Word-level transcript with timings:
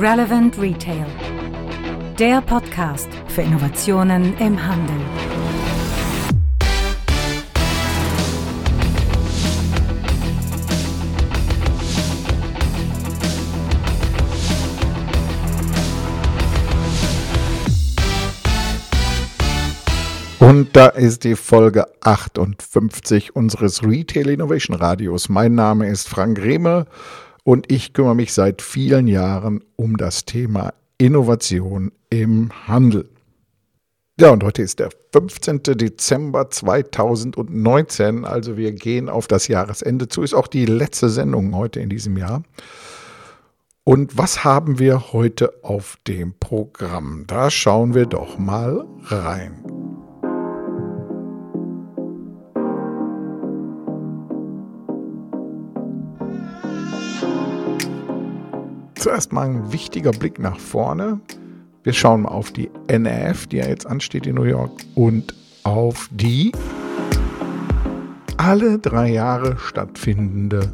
Relevant 0.00 0.56
Retail. 0.60 1.06
Der 2.20 2.40
Podcast 2.40 3.08
für 3.26 3.42
Innovationen 3.42 4.32
im 4.38 4.64
Handel. 4.64 4.94
Und 20.38 20.76
da 20.76 20.86
ist 20.86 21.24
die 21.24 21.34
Folge 21.34 21.86
58 22.02 23.34
unseres 23.34 23.82
Retail 23.82 24.28
Innovation 24.28 24.76
Radios. 24.76 25.28
Mein 25.28 25.56
Name 25.56 25.88
ist 25.88 26.08
Frank 26.08 26.38
Rehme 26.38 26.86
und 27.48 27.72
ich 27.72 27.94
kümmere 27.94 28.14
mich 28.14 28.34
seit 28.34 28.60
vielen 28.60 29.06
Jahren 29.06 29.64
um 29.74 29.96
das 29.96 30.26
Thema 30.26 30.74
Innovation 30.98 31.92
im 32.10 32.50
Handel. 32.68 33.08
Ja, 34.20 34.32
und 34.32 34.44
heute 34.44 34.60
ist 34.60 34.80
der 34.80 34.90
15. 35.14 35.62
Dezember 35.62 36.50
2019, 36.50 38.26
also 38.26 38.58
wir 38.58 38.72
gehen 38.72 39.08
auf 39.08 39.28
das 39.28 39.48
Jahresende 39.48 40.08
zu, 40.08 40.22
ist 40.22 40.34
auch 40.34 40.46
die 40.46 40.66
letzte 40.66 41.08
Sendung 41.08 41.56
heute 41.56 41.80
in 41.80 41.88
diesem 41.88 42.18
Jahr. 42.18 42.42
Und 43.82 44.18
was 44.18 44.44
haben 44.44 44.78
wir 44.78 45.14
heute 45.14 45.54
auf 45.64 45.96
dem 46.06 46.34
Programm? 46.38 47.24
Da 47.28 47.50
schauen 47.50 47.94
wir 47.94 48.04
doch 48.04 48.36
mal 48.36 48.84
rein. 49.04 49.87
Zuerst 58.98 59.32
mal 59.32 59.48
ein 59.48 59.72
wichtiger 59.72 60.10
Blick 60.10 60.40
nach 60.40 60.58
vorne. 60.58 61.20
Wir 61.84 61.92
schauen 61.92 62.22
mal 62.22 62.30
auf 62.30 62.50
die 62.50 62.68
NRF, 62.88 63.46
die 63.46 63.58
ja 63.58 63.68
jetzt 63.68 63.86
ansteht 63.86 64.26
in 64.26 64.34
New 64.34 64.42
York, 64.42 64.72
und 64.96 65.34
auf 65.62 66.08
die 66.10 66.50
alle 68.38 68.76
drei 68.80 69.12
Jahre 69.12 69.56
stattfindende 69.56 70.72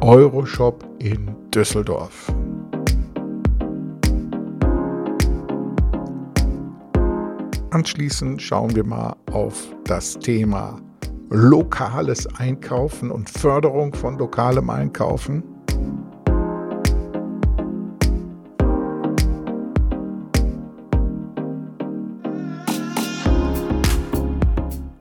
Euroshop 0.00 0.88
in 1.00 1.34
Düsseldorf. 1.52 2.32
Anschließend 7.70 8.40
schauen 8.40 8.76
wir 8.76 8.84
mal 8.84 9.16
auf 9.32 9.74
das 9.84 10.16
Thema 10.20 10.80
lokales 11.30 12.28
Einkaufen 12.38 13.10
und 13.10 13.28
Förderung 13.28 13.92
von 13.94 14.16
lokalem 14.16 14.70
Einkaufen. 14.70 15.42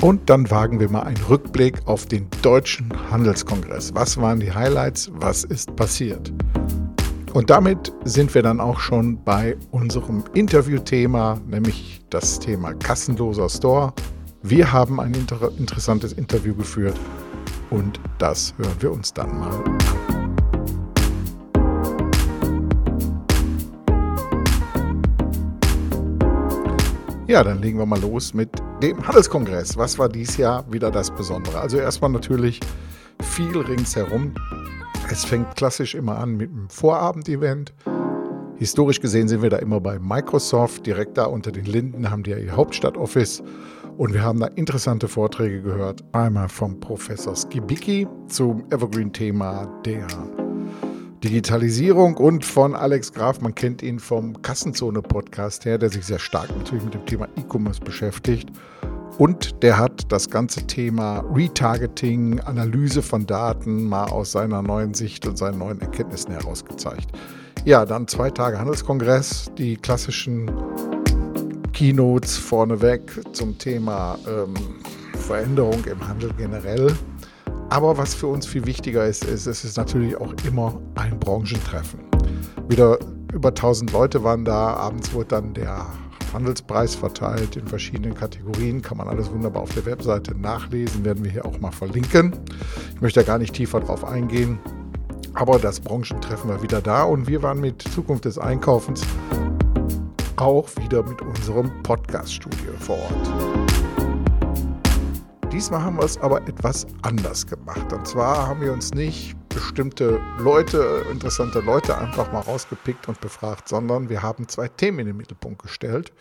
Und 0.03 0.29
dann 0.29 0.51
wagen 0.51 0.81
wir 0.81 0.89
mal 0.89 1.03
einen 1.03 1.23
Rückblick 1.29 1.87
auf 1.87 2.05
den 2.05 2.27
Deutschen 2.41 2.91
Handelskongress. 3.09 3.95
Was 3.95 4.17
waren 4.17 4.41
die 4.41 4.51
Highlights? 4.51 5.09
Was 5.13 5.45
ist 5.45 5.73
passiert? 5.77 6.29
Und 7.31 7.49
damit 7.49 7.93
sind 8.03 8.35
wir 8.35 8.41
dann 8.41 8.59
auch 8.59 8.81
schon 8.81 9.23
bei 9.23 9.55
unserem 9.71 10.25
Interviewthema, 10.33 11.39
nämlich 11.47 12.01
das 12.09 12.37
Thema 12.37 12.73
kassenloser 12.73 13.47
Store. 13.47 13.93
Wir 14.41 14.73
haben 14.73 14.99
ein 14.99 15.13
inter 15.13 15.49
interessantes 15.57 16.11
Interview 16.11 16.53
geführt 16.53 16.99
und 17.69 17.97
das 18.17 18.53
hören 18.57 18.75
wir 18.81 18.91
uns 18.91 19.13
dann 19.13 19.39
mal 19.39 19.63
Ja, 27.33 27.43
dann 27.43 27.63
legen 27.63 27.79
wir 27.79 27.87
mal 27.87 27.99
los 27.99 28.35
mit 28.35 28.51
dem 28.83 29.07
Handelskongress. 29.07 29.75
Was 29.75 29.97
war 29.97 30.07
dies 30.07 30.37
Jahr 30.37 30.71
wieder 30.71 30.91
das 30.91 31.09
Besondere? 31.09 31.59
Also 31.59 31.79
erstmal 31.79 32.11
natürlich 32.11 32.59
viel 33.23 33.57
ringsherum. 33.57 34.35
Es 35.09 35.25
fängt 35.25 35.55
klassisch 35.55 35.95
immer 35.95 36.19
an 36.19 36.37
mit 36.37 36.51
einem 36.51 36.69
Vorabendevent. 36.69 37.73
Historisch 38.57 38.99
gesehen 38.99 39.27
sind 39.27 39.41
wir 39.41 39.49
da 39.49 39.57
immer 39.57 39.81
bei 39.81 39.97
Microsoft. 39.97 40.85
Direkt 40.85 41.17
da 41.17 41.25
unter 41.25 41.51
den 41.51 41.65
Linden 41.65 42.11
haben 42.11 42.21
die 42.21 42.29
ja 42.29 42.37
ihr 42.37 42.55
Hauptstadtoffice. 42.55 43.41
Und 43.97 44.13
wir 44.13 44.21
haben 44.21 44.39
da 44.39 44.45
interessante 44.49 45.07
Vorträge 45.07 45.63
gehört. 45.63 46.03
Einmal 46.11 46.49
vom 46.49 46.79
Professor 46.79 47.35
Skibicki 47.35 48.07
zum 48.27 48.63
Evergreen-Thema 48.69 49.81
der 49.83 50.05
Digitalisierung 51.23 52.17
und 52.17 52.43
von 52.43 52.75
Alex 52.75 53.13
Graf. 53.13 53.39
Man 53.39 53.55
kennt 53.55 53.81
ihn 53.81 53.99
vom 53.99 54.41
Kassenzone-Podcast 54.41 55.63
her, 55.63 55.77
der 55.77 55.89
sich 55.89 56.05
sehr 56.05 56.19
stark 56.19 56.49
natürlich 56.57 56.83
mit 56.83 56.93
dem 56.93 57.05
Thema 57.05 57.27
E-Commerce 57.37 57.79
beschäftigt. 57.79 58.49
Und 59.17 59.63
der 59.63 59.77
hat 59.77 60.11
das 60.11 60.29
ganze 60.29 60.67
Thema 60.67 61.23
Retargeting, 61.33 62.41
Analyse 62.41 63.01
von 63.01 63.25
Daten 63.25 63.87
mal 63.87 64.05
aus 64.05 64.33
seiner 64.33 64.61
neuen 64.61 64.93
Sicht 64.93 65.25
und 65.25 65.37
seinen 65.37 65.59
neuen 65.59 65.79
Erkenntnissen 65.79 66.31
herausgezeigt. 66.31 67.11
Ja, 67.63 67.85
dann 67.85 68.07
zwei 68.07 68.29
Tage 68.29 68.59
Handelskongress, 68.59 69.51
die 69.57 69.77
klassischen 69.77 70.51
Keynotes 71.71 72.35
vorneweg 72.35 73.01
zum 73.31 73.57
Thema 73.57 74.17
ähm, 74.27 74.53
Veränderung 75.19 75.85
im 75.85 76.05
Handel 76.05 76.31
generell. 76.37 76.93
Aber 77.73 77.97
was 77.97 78.13
für 78.13 78.27
uns 78.27 78.45
viel 78.45 78.67
wichtiger 78.67 79.07
ist, 79.07 79.23
ist, 79.25 79.47
es 79.47 79.65
ist 79.65 79.77
natürlich 79.77 80.15
auch 80.15 80.31
immer 80.45 80.79
ein 80.93 81.19
Branchentreffen. 81.19 82.01
Wieder 82.67 82.99
über 83.33 83.49
1000 83.49 83.91
Leute 83.91 84.23
waren 84.23 84.45
da. 84.45 84.75
Abends 84.75 85.11
wurde 85.11 85.29
dann 85.29 85.55
der 85.55 85.87
Handelspreis 86.31 86.93
verteilt 86.93 87.55
in 87.55 87.67
verschiedenen 87.67 88.13
Kategorien. 88.13 88.83
Kann 88.83 88.97
man 88.97 89.07
alles 89.07 89.31
wunderbar 89.31 89.63
auf 89.63 89.73
der 89.73 89.87
Webseite 89.87 90.35
nachlesen. 90.35 91.03
Werden 91.03 91.23
wir 91.23 91.31
hier 91.31 91.47
auch 91.47 91.59
mal 91.61 91.71
verlinken. 91.71 92.35
Ich 92.93 93.01
möchte 93.01 93.21
da 93.21 93.25
gar 93.25 93.39
nicht 93.39 93.55
tiefer 93.55 93.79
drauf 93.79 94.05
eingehen. 94.05 94.59
Aber 95.33 95.57
das 95.57 95.79
Branchentreffen 95.79 96.51
war 96.51 96.61
wieder 96.61 96.79
da 96.79 97.01
und 97.05 97.27
wir 97.27 97.41
waren 97.41 97.59
mit 97.59 97.81
Zukunft 97.81 98.25
des 98.25 98.37
Einkaufens 98.37 99.01
auch 100.35 100.69
wieder 100.79 101.01
mit 101.01 101.23
unserem 101.23 101.71
Podcast-Studio 101.81 102.73
vor 102.79 102.97
Ort. 102.97 103.82
Diesmal 105.53 105.83
haben 105.83 105.97
wir 105.97 106.05
es 106.05 106.17
aber 106.17 106.41
etwas 106.47 106.87
anders 107.03 107.45
gemacht. 107.45 107.93
Und 107.93 108.07
zwar 108.07 108.47
haben 108.47 108.59
wir 108.61 108.73
uns 108.73 108.91
nicht 108.91 109.35
bestimmte 109.49 110.19
Leute, 110.39 111.05
interessante 111.11 111.59
Leute 111.59 111.95
einfach 111.95 112.31
mal 112.33 112.39
rausgepickt 112.39 113.07
und 113.07 113.21
befragt, 113.21 113.69
sondern 113.69 114.09
wir 114.09 114.23
haben 114.23 114.47
zwei 114.47 114.67
Themen 114.67 114.97
in 115.01 115.05
den 115.05 115.17
Mittelpunkt 115.17 115.61
gestellt. 115.61 116.11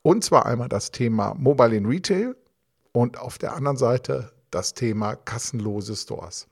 Und 0.00 0.24
zwar 0.24 0.46
einmal 0.46 0.70
das 0.70 0.92
Thema 0.92 1.34
Mobile 1.34 1.76
in 1.76 1.84
Retail 1.84 2.34
und 2.92 3.18
auf 3.18 3.36
der 3.36 3.54
anderen 3.54 3.76
Seite 3.76 4.32
das 4.50 4.72
Thema 4.72 5.14
kassenlose 5.14 5.94
Stores. 5.94 6.48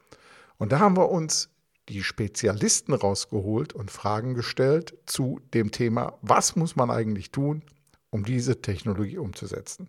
Und 0.59 0.73
da 0.73 0.81
haben 0.81 0.99
wir 0.99 1.09
uns 1.09 1.49
die 1.89 2.03
Spezialisten 2.03 2.93
rausgeholt 2.93 3.73
und 3.73 3.91
Fragen 3.91 4.35
gestellt 4.35 4.99
zu 5.07 5.41
dem 5.55 5.71
Thema, 5.71 6.19
was 6.21 6.57
muss 6.57 6.77
man 6.77 6.91
eigentlich 6.91 7.31
tun, 7.31 7.63
um 8.11 8.27
diese 8.27 8.61
Technologie 8.61 9.17
umzusetzen. 9.17 9.89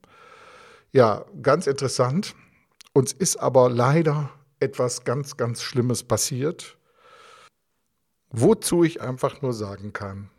Ja, 0.92 1.26
ganz 1.42 1.68
interessant. 1.68 2.36
Uns 2.94 3.14
ist 3.14 3.38
aber 3.38 3.70
leider 3.70 4.32
etwas 4.60 5.04
ganz, 5.04 5.38
ganz 5.38 5.62
Schlimmes 5.62 6.04
passiert, 6.04 6.78
wozu 8.32 8.84
ich 8.84 9.02
einfach 9.02 9.42
nur 9.42 9.54
sagen 9.54 9.94
kann. 9.94 10.30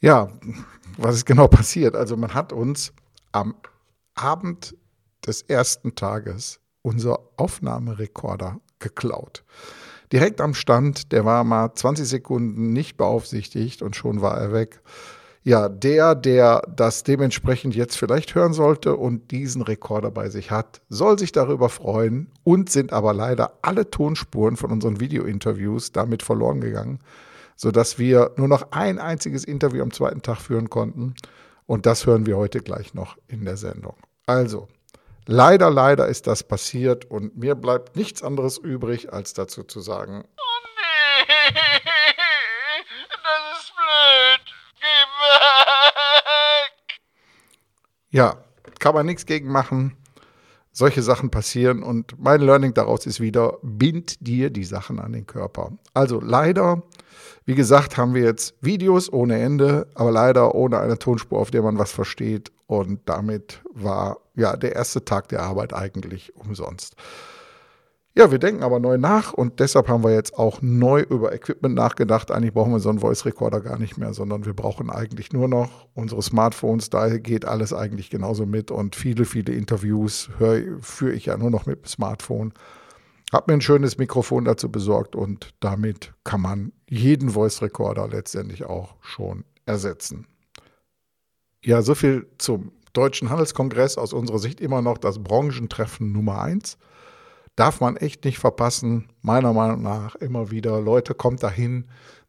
Ja, 0.00 0.30
was 0.98 1.16
ist 1.16 1.26
genau 1.26 1.48
passiert? 1.48 1.96
Also 1.96 2.16
man 2.16 2.32
hat 2.32 2.52
uns 2.52 2.92
am 3.32 3.56
Abend 4.14 4.76
des 5.26 5.42
ersten 5.42 5.94
Tages 5.96 6.60
unser 6.82 7.18
Aufnahmerekorder 7.36 8.60
geklaut. 8.78 9.42
Direkt 10.12 10.40
am 10.40 10.54
Stand, 10.54 11.10
der 11.10 11.24
war 11.24 11.42
mal 11.42 11.74
20 11.74 12.06
Sekunden 12.06 12.72
nicht 12.72 12.96
beaufsichtigt 12.96 13.82
und 13.82 13.96
schon 13.96 14.22
war 14.22 14.38
er 14.38 14.52
weg 14.52 14.80
ja, 15.46 15.68
der, 15.68 16.16
der 16.16 16.60
das 16.74 17.04
dementsprechend 17.04 17.76
jetzt 17.76 17.96
vielleicht 17.96 18.34
hören 18.34 18.52
sollte 18.52 18.96
und 18.96 19.30
diesen 19.30 19.62
Rekorder 19.62 20.10
bei 20.10 20.28
sich 20.28 20.50
hat, 20.50 20.80
soll 20.88 21.20
sich 21.20 21.30
darüber 21.30 21.68
freuen 21.68 22.32
und 22.42 22.68
sind 22.68 22.92
aber 22.92 23.14
leider 23.14 23.56
alle 23.62 23.88
Tonspuren 23.88 24.56
von 24.56 24.72
unseren 24.72 24.98
Video-Interviews 24.98 25.92
damit 25.92 26.24
verloren 26.24 26.60
gegangen, 26.60 26.98
sodass 27.54 27.96
wir 27.96 28.32
nur 28.36 28.48
noch 28.48 28.72
ein 28.72 28.98
einziges 28.98 29.44
Interview 29.44 29.84
am 29.84 29.92
zweiten 29.92 30.20
Tag 30.20 30.40
führen 30.40 30.68
konnten. 30.68 31.14
Und 31.66 31.86
das 31.86 32.06
hören 32.06 32.26
wir 32.26 32.36
heute 32.36 32.58
gleich 32.58 32.92
noch 32.92 33.16
in 33.28 33.44
der 33.44 33.56
Sendung. 33.56 33.94
Also, 34.26 34.66
leider, 35.26 35.70
leider 35.70 36.08
ist 36.08 36.26
das 36.26 36.42
passiert 36.42 37.04
und 37.04 37.36
mir 37.36 37.54
bleibt 37.54 37.94
nichts 37.94 38.24
anderes 38.24 38.58
übrig, 38.58 39.12
als 39.12 39.32
dazu 39.32 39.62
zu 39.62 39.78
sagen. 39.78 40.24
Oh 40.24 41.52
nee. 41.54 41.85
Ja, 48.16 48.38
kann 48.78 48.94
man 48.94 49.04
nichts 49.04 49.26
gegen 49.26 49.52
machen. 49.52 49.94
solche 50.72 51.02
Sachen 51.02 51.30
passieren 51.30 51.82
und 51.82 52.18
mein 52.18 52.40
Learning 52.40 52.72
daraus 52.72 53.04
ist 53.04 53.20
wieder, 53.20 53.58
bind 53.62 54.26
dir 54.26 54.48
die 54.48 54.64
Sachen 54.64 54.98
an 55.00 55.12
den 55.12 55.26
Körper. 55.26 55.72
Also 55.92 56.18
leider, 56.18 56.82
wie 57.44 57.54
gesagt, 57.54 57.98
haben 57.98 58.14
wir 58.14 58.22
jetzt 58.22 58.54
Videos 58.62 59.12
ohne 59.12 59.38
Ende, 59.38 59.86
aber 59.94 60.10
leider 60.10 60.54
ohne 60.54 60.78
eine 60.80 60.98
Tonspur, 60.98 61.40
auf 61.40 61.50
der 61.50 61.60
man 61.60 61.78
was 61.78 61.92
versteht 61.92 62.52
und 62.66 63.00
damit 63.04 63.60
war 63.74 64.16
ja 64.34 64.56
der 64.56 64.74
erste 64.74 65.04
Tag 65.04 65.28
der 65.28 65.42
Arbeit 65.42 65.74
eigentlich 65.74 66.34
umsonst. 66.36 66.96
Ja, 68.18 68.30
wir 68.30 68.38
denken 68.38 68.62
aber 68.62 68.80
neu 68.80 68.96
nach 68.96 69.34
und 69.34 69.60
deshalb 69.60 69.88
haben 69.88 70.02
wir 70.02 70.14
jetzt 70.14 70.38
auch 70.38 70.62
neu 70.62 71.02
über 71.02 71.34
Equipment 71.34 71.74
nachgedacht. 71.74 72.30
Eigentlich 72.30 72.54
brauchen 72.54 72.72
wir 72.72 72.80
so 72.80 72.88
einen 72.88 73.00
Voice 73.00 73.26
Recorder 73.26 73.60
gar 73.60 73.78
nicht 73.78 73.98
mehr, 73.98 74.14
sondern 74.14 74.46
wir 74.46 74.54
brauchen 74.54 74.88
eigentlich 74.88 75.34
nur 75.34 75.48
noch 75.48 75.86
unsere 75.92 76.22
Smartphones. 76.22 76.88
Da 76.88 77.18
geht 77.18 77.44
alles 77.44 77.74
eigentlich 77.74 78.08
genauso 78.08 78.46
mit 78.46 78.70
und 78.70 78.96
viele, 78.96 79.26
viele 79.26 79.52
Interviews 79.52 80.30
führe 80.38 81.12
ich 81.12 81.26
ja 81.26 81.36
nur 81.36 81.50
noch 81.50 81.66
mit 81.66 81.80
dem 81.80 81.84
Smartphone. 81.84 82.54
Hab 83.34 83.48
mir 83.48 83.54
ein 83.54 83.60
schönes 83.60 83.98
Mikrofon 83.98 84.46
dazu 84.46 84.72
besorgt 84.72 85.14
und 85.14 85.50
damit 85.60 86.14
kann 86.24 86.40
man 86.40 86.72
jeden 86.88 87.28
Voice 87.28 87.60
Recorder 87.60 88.08
letztendlich 88.08 88.64
auch 88.64 88.94
schon 89.02 89.44
ersetzen. 89.66 90.26
Ja, 91.62 91.82
so 91.82 91.94
viel 91.94 92.26
zum 92.38 92.72
Deutschen 92.94 93.28
Handelskongress. 93.28 93.98
Aus 93.98 94.14
unserer 94.14 94.38
Sicht 94.38 94.62
immer 94.62 94.80
noch 94.80 94.96
das 94.96 95.22
Branchentreffen 95.22 96.12
Nummer 96.12 96.40
eins 96.40 96.78
darf 97.56 97.80
man 97.80 97.96
echt 97.96 98.24
nicht 98.24 98.38
verpassen. 98.38 99.08
Meiner 99.22 99.52
Meinung 99.52 99.82
nach 99.82 100.14
immer 100.16 100.50
wieder, 100.50 100.80
Leute, 100.80 101.14
kommt 101.14 101.42
dahin. 101.42 101.86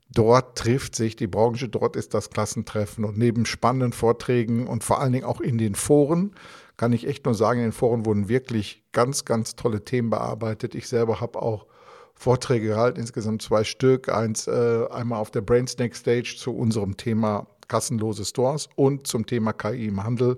Dort 0.10 0.58
trifft 0.58 0.96
sich 0.96 1.18
die 1.18 1.28
Branche, 1.28 1.68
dort 1.68 1.98
ist 1.98 2.14
das 2.14 2.30
Klassentreffen 2.30 3.04
und 3.04 3.18
neben 3.18 3.46
spannenden 3.46 3.92
Vorträgen 3.92 4.66
und 4.66 4.86
vor 4.86 5.02
allen 5.02 5.12
Dingen 5.12 5.26
auch 5.26 5.42
in 5.42 5.58
den 5.58 5.76
Foren 5.76 6.34
kann 6.78 6.94
ich 6.94 7.08
echt 7.08 7.26
nur 7.26 7.34
sagen, 7.34 7.60
in 7.60 7.68
den 7.68 7.72
Foren 7.74 8.06
wurden 8.06 8.30
wirklich 8.30 8.84
ganz, 8.92 9.26
ganz 9.26 9.56
tolle 9.56 9.84
Themen 9.84 10.12
bearbeitet. 10.12 10.76
Ich 10.76 10.88
selber 10.88 11.20
habe 11.20 11.42
auch 11.42 11.66
Vorträge 12.14 12.68
gehalten, 12.68 13.00
insgesamt 13.00 13.42
zwei 13.42 13.64
Stück. 13.64 14.10
Eins 14.10 14.48
äh, 14.48 14.86
einmal 14.92 15.20
auf 15.20 15.32
der 15.32 15.42
Brainsnack 15.42 15.96
Stage 15.96 16.36
zu 16.38 16.56
unserem 16.56 16.96
Thema 16.96 17.48
kassenlose 17.68 18.26
Stores 18.26 18.70
und 18.76 19.08
zum 19.08 19.26
Thema 19.26 19.54
KI 19.54 19.88
im 19.88 20.04
Handel 20.04 20.38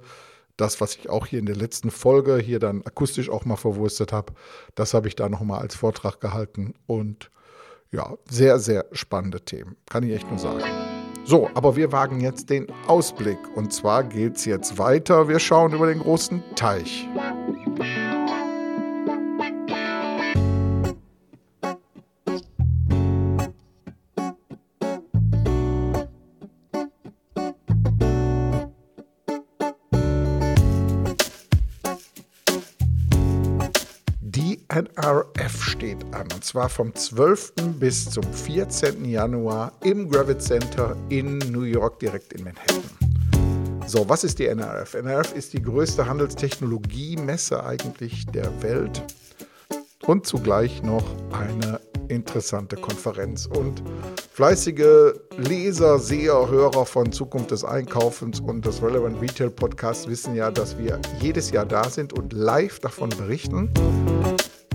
das, 0.60 0.82
was 0.82 0.96
ich 0.96 1.10
auch 1.10 1.26
hier 1.26 1.40
in 1.40 1.46
der 1.46 1.56
letzten 1.56 1.92
Folge 1.92 2.38
hier 2.38 2.60
dann 2.60 2.84
akustisch 2.84 3.30
auch 3.30 3.46
mal 3.46 3.56
verwurstet 3.56 4.12
habe, 4.12 4.34
das 4.76 4.94
habe 4.94 5.08
ich 5.08 5.16
da 5.16 5.30
nochmal 5.30 5.62
als 5.62 5.76
Vortrag 5.76 6.20
gehalten 6.20 6.74
und 6.88 7.32
ja, 7.92 8.14
sehr, 8.30 8.60
sehr 8.60 8.86
spannende 8.92 9.42
Themen, 9.42 9.76
kann 9.90 10.04
ich 10.04 10.14
echt 10.14 10.30
nur 10.30 10.40
sagen. 10.40 10.64
So, 11.26 11.50
aber 11.54 11.76
wir 11.76 11.92
wagen 11.92 12.22
jetzt 12.22 12.50
den 12.50 12.68
Ausblick 12.88 13.38
und 13.56 13.72
zwar 13.72 14.04
geht 14.04 14.38
es 14.38 14.46
jetzt 14.46 14.78
weiter. 14.78 15.28
Wir 15.28 15.40
schauen 15.40 15.74
über 15.74 15.88
den 15.88 16.00
großen 16.00 16.42
Teich. 16.56 17.08
NRF 34.72 35.64
steht 35.64 35.98
an. 36.12 36.28
Und 36.32 36.44
zwar 36.44 36.70
vom 36.70 36.94
12. 36.94 37.54
bis 37.80 38.12
zum 38.12 38.24
14. 38.24 39.04
Januar 39.04 39.72
im 39.84 40.08
Gravit 40.08 40.44
Center 40.44 40.96
in 41.10 41.40
New 41.52 41.64
York, 41.64 41.98
direkt 41.98 42.34
in 42.34 42.44
Manhattan. 42.44 42.84
So, 43.88 44.08
was 44.08 44.24
ist 44.24 44.38
die 44.38 44.46
NRF? 44.46 44.94
NRF 44.94 45.34
ist 45.34 45.54
die 45.54 45.62
größte 45.64 46.06
Handelstechnologie-Messe 46.06 47.64
eigentlich 47.64 48.28
der 48.28 48.62
Welt 48.62 49.02
und 50.06 50.28
zugleich 50.28 50.84
noch 50.84 51.04
eine 51.32 51.80
interessante 52.08 52.76
Konferenz. 52.76 53.48
Und 53.48 53.82
fleißige 54.32 55.14
Leser, 55.38 55.98
Seher, 55.98 56.48
Hörer 56.48 56.86
von 56.86 57.12
Zukunft 57.12 57.50
des 57.50 57.64
Einkaufens 57.64 58.40
und 58.40 58.68
des 58.68 58.84
Relevant 58.84 59.20
Retail 59.20 59.50
Podcasts 59.50 60.08
wissen 60.08 60.36
ja, 60.36 60.52
dass 60.52 60.78
wir 60.78 61.00
jedes 61.20 61.50
Jahr 61.50 61.66
da 61.66 61.90
sind 61.90 62.14
und 62.14 62.34
live 62.34 62.80
davon 62.80 63.10
berichten. 63.10 63.72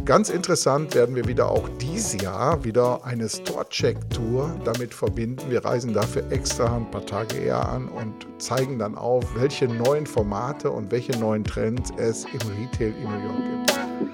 Ganz 0.04 0.28
interessant 0.28 0.94
werden 0.94 1.16
wir 1.16 1.26
wieder 1.26 1.48
auch 1.50 1.66
dieses 1.80 2.20
Jahr 2.20 2.62
wieder 2.62 3.02
eine 3.06 3.26
Store-Check-Tour 3.26 4.60
damit 4.62 4.92
verbinden. 4.92 5.50
Wir 5.50 5.64
reisen 5.64 5.94
dafür 5.94 6.30
extra 6.30 6.76
ein 6.76 6.90
paar 6.90 7.06
Tage 7.06 7.38
eher 7.38 7.66
an 7.66 7.88
und 7.88 8.26
zeigen 8.36 8.78
dann 8.78 8.96
auf, 8.96 9.24
welche 9.34 9.66
neuen 9.66 10.06
Formate 10.06 10.70
und 10.70 10.90
welche 10.90 11.18
neuen 11.18 11.42
Trends 11.42 11.90
es 11.96 12.26
im 12.26 12.40
Retail 12.60 12.92
in 12.98 13.04
New 13.04 13.24
York 13.24 13.66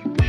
gibt. 0.04 0.19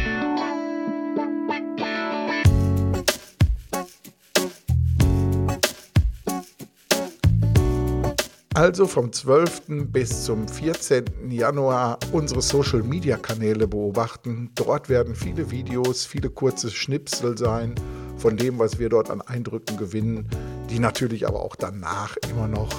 Also 8.53 8.85
vom 8.85 9.13
12. 9.13 9.87
bis 9.87 10.25
zum 10.25 10.45
14. 10.45 11.05
Januar 11.29 11.97
unsere 12.11 12.41
Social-Media-Kanäle 12.41 13.65
beobachten. 13.65 14.51
Dort 14.55 14.89
werden 14.89 15.15
viele 15.15 15.51
Videos, 15.51 16.05
viele 16.05 16.29
kurze 16.29 16.69
Schnipsel 16.69 17.37
sein 17.37 17.75
von 18.17 18.35
dem, 18.35 18.59
was 18.59 18.77
wir 18.77 18.89
dort 18.89 19.09
an 19.09 19.21
Eindrücken 19.21 19.77
gewinnen, 19.77 20.27
die 20.69 20.79
natürlich 20.79 21.27
aber 21.27 21.41
auch 21.41 21.55
danach 21.55 22.17
immer 22.29 22.49
noch 22.49 22.69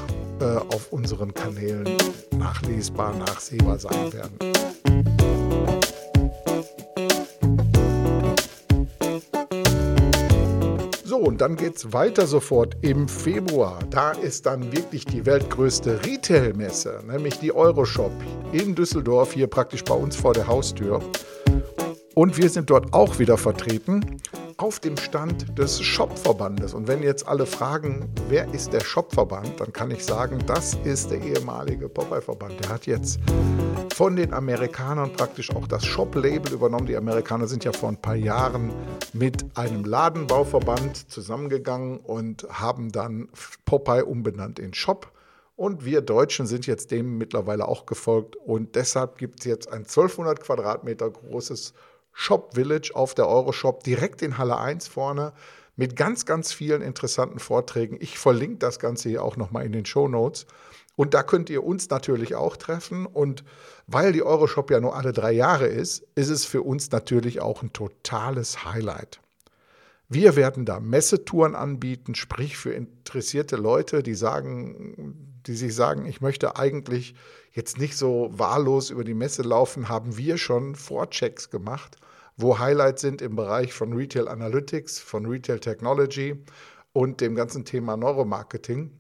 äh, 0.40 0.44
auf 0.44 0.92
unseren 0.92 1.32
Kanälen 1.32 1.88
nachlesbar, 2.36 3.16
nachsehbar 3.16 3.78
sein 3.78 4.12
werden. 4.12 4.81
Und 11.22 11.40
dann 11.40 11.54
geht 11.54 11.76
es 11.76 11.92
weiter 11.92 12.26
sofort 12.26 12.76
im 12.80 13.08
Februar. 13.08 13.78
Da 13.90 14.10
ist 14.10 14.46
dann 14.46 14.72
wirklich 14.72 15.04
die 15.04 15.24
weltgrößte 15.24 16.04
Retail-Messe, 16.04 17.04
nämlich 17.06 17.38
die 17.38 17.54
Euroshop 17.54 18.10
in 18.52 18.74
Düsseldorf, 18.74 19.32
hier 19.32 19.46
praktisch 19.46 19.84
bei 19.84 19.94
uns 19.94 20.16
vor 20.16 20.34
der 20.34 20.48
Haustür. 20.48 21.00
Und 22.14 22.36
wir 22.36 22.48
sind 22.48 22.70
dort 22.70 22.92
auch 22.92 23.20
wieder 23.20 23.38
vertreten 23.38 24.20
auf 24.62 24.78
dem 24.78 24.96
Stand 24.96 25.58
des 25.58 25.82
Shopverbandes. 25.82 26.72
Und 26.72 26.86
wenn 26.86 27.02
jetzt 27.02 27.26
alle 27.26 27.46
fragen, 27.46 28.08
wer 28.28 28.54
ist 28.54 28.72
der 28.72 28.78
Shopverband, 28.78 29.58
dann 29.58 29.72
kann 29.72 29.90
ich 29.90 30.04
sagen, 30.04 30.38
das 30.46 30.74
ist 30.84 31.10
der 31.10 31.20
ehemalige 31.20 31.88
Popeye-Verband. 31.88 32.60
Der 32.60 32.68
hat 32.68 32.86
jetzt 32.86 33.18
von 33.92 34.14
den 34.14 34.32
Amerikanern 34.32 35.12
praktisch 35.14 35.50
auch 35.50 35.66
das 35.66 35.84
Shop-Label 35.84 36.52
übernommen. 36.52 36.86
Die 36.86 36.96
Amerikaner 36.96 37.48
sind 37.48 37.64
ja 37.64 37.72
vor 37.72 37.88
ein 37.88 38.00
paar 38.00 38.14
Jahren 38.14 38.70
mit 39.12 39.44
einem 39.56 39.84
Ladenbauverband 39.84 41.10
zusammengegangen 41.10 41.98
und 41.98 42.46
haben 42.48 42.92
dann 42.92 43.30
Popeye 43.64 44.04
umbenannt 44.04 44.60
in 44.60 44.74
Shop. 44.74 45.10
Und 45.56 45.84
wir 45.84 46.02
Deutschen 46.02 46.46
sind 46.46 46.68
jetzt 46.68 46.92
dem 46.92 47.18
mittlerweile 47.18 47.66
auch 47.66 47.84
gefolgt. 47.84 48.36
Und 48.36 48.76
deshalb 48.76 49.18
gibt 49.18 49.40
es 49.40 49.46
jetzt 49.46 49.72
ein 49.72 49.80
1200 49.80 50.40
Quadratmeter 50.40 51.10
großes 51.10 51.74
Shop 52.12 52.54
Village 52.54 52.92
auf 52.94 53.14
der 53.14 53.28
Euroshop, 53.28 53.84
direkt 53.84 54.22
in 54.22 54.38
Halle 54.38 54.58
1 54.58 54.88
vorne, 54.88 55.32
mit 55.76 55.96
ganz, 55.96 56.26
ganz 56.26 56.52
vielen 56.52 56.82
interessanten 56.82 57.38
Vorträgen. 57.38 57.96
Ich 58.00 58.18
verlinke 58.18 58.58
das 58.58 58.78
Ganze 58.78 59.08
hier 59.08 59.24
auch 59.24 59.36
nochmal 59.36 59.64
in 59.64 59.72
den 59.72 59.86
Show 59.86 60.08
Notes. 60.08 60.46
Und 60.94 61.14
da 61.14 61.22
könnt 61.22 61.48
ihr 61.48 61.64
uns 61.64 61.88
natürlich 61.88 62.34
auch 62.34 62.56
treffen. 62.56 63.06
Und 63.06 63.44
weil 63.86 64.12
die 64.12 64.22
Euroshop 64.22 64.70
ja 64.70 64.80
nur 64.80 64.94
alle 64.94 65.12
drei 65.12 65.32
Jahre 65.32 65.66
ist, 65.66 66.04
ist 66.14 66.28
es 66.28 66.44
für 66.44 66.62
uns 66.62 66.90
natürlich 66.90 67.40
auch 67.40 67.62
ein 67.62 67.72
totales 67.72 68.64
Highlight. 68.64 69.20
Wir 70.08 70.36
werden 70.36 70.66
da 70.66 70.78
Messetouren 70.78 71.54
anbieten, 71.54 72.14
sprich 72.14 72.58
für 72.58 72.74
interessierte 72.74 73.56
Leute, 73.56 74.02
die 74.02 74.14
sagen, 74.14 75.21
die 75.46 75.54
sich 75.54 75.74
sagen, 75.74 76.06
ich 76.06 76.20
möchte 76.20 76.56
eigentlich 76.56 77.14
jetzt 77.52 77.78
nicht 77.78 77.96
so 77.96 78.30
wahllos 78.32 78.90
über 78.90 79.04
die 79.04 79.14
Messe 79.14 79.42
laufen, 79.42 79.88
haben 79.88 80.16
wir 80.16 80.38
schon 80.38 80.74
Vorchecks 80.74 81.50
gemacht, 81.50 81.96
wo 82.36 82.58
Highlights 82.58 83.02
sind 83.02 83.22
im 83.22 83.36
Bereich 83.36 83.72
von 83.72 83.92
Retail 83.92 84.28
Analytics, 84.28 84.98
von 85.00 85.26
Retail 85.26 85.60
Technology 85.60 86.42
und 86.92 87.20
dem 87.20 87.34
ganzen 87.34 87.64
Thema 87.64 87.96
Neuromarketing. 87.96 88.98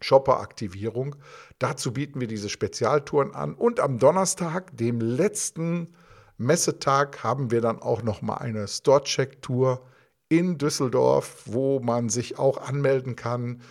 Shopper-Aktivierung. 0.00 1.16
Dazu 1.58 1.92
bieten 1.92 2.20
wir 2.20 2.28
diese 2.28 2.48
Spezialtouren 2.48 3.34
an. 3.34 3.54
Und 3.54 3.80
am 3.80 3.98
Donnerstag, 3.98 4.76
dem 4.76 5.00
letzten 5.00 5.94
Messetag, 6.36 7.24
haben 7.24 7.50
wir 7.50 7.60
dann 7.60 7.82
auch 7.82 8.02
noch 8.02 8.22
mal 8.22 8.36
eine 8.36 8.68
Store-Check-Tour 8.68 9.82
in 10.28 10.58
Düsseldorf, 10.58 11.42
wo 11.46 11.80
man 11.80 12.10
sich 12.10 12.38
auch 12.38 12.58
anmelden 12.58 13.16
kann. 13.16 13.62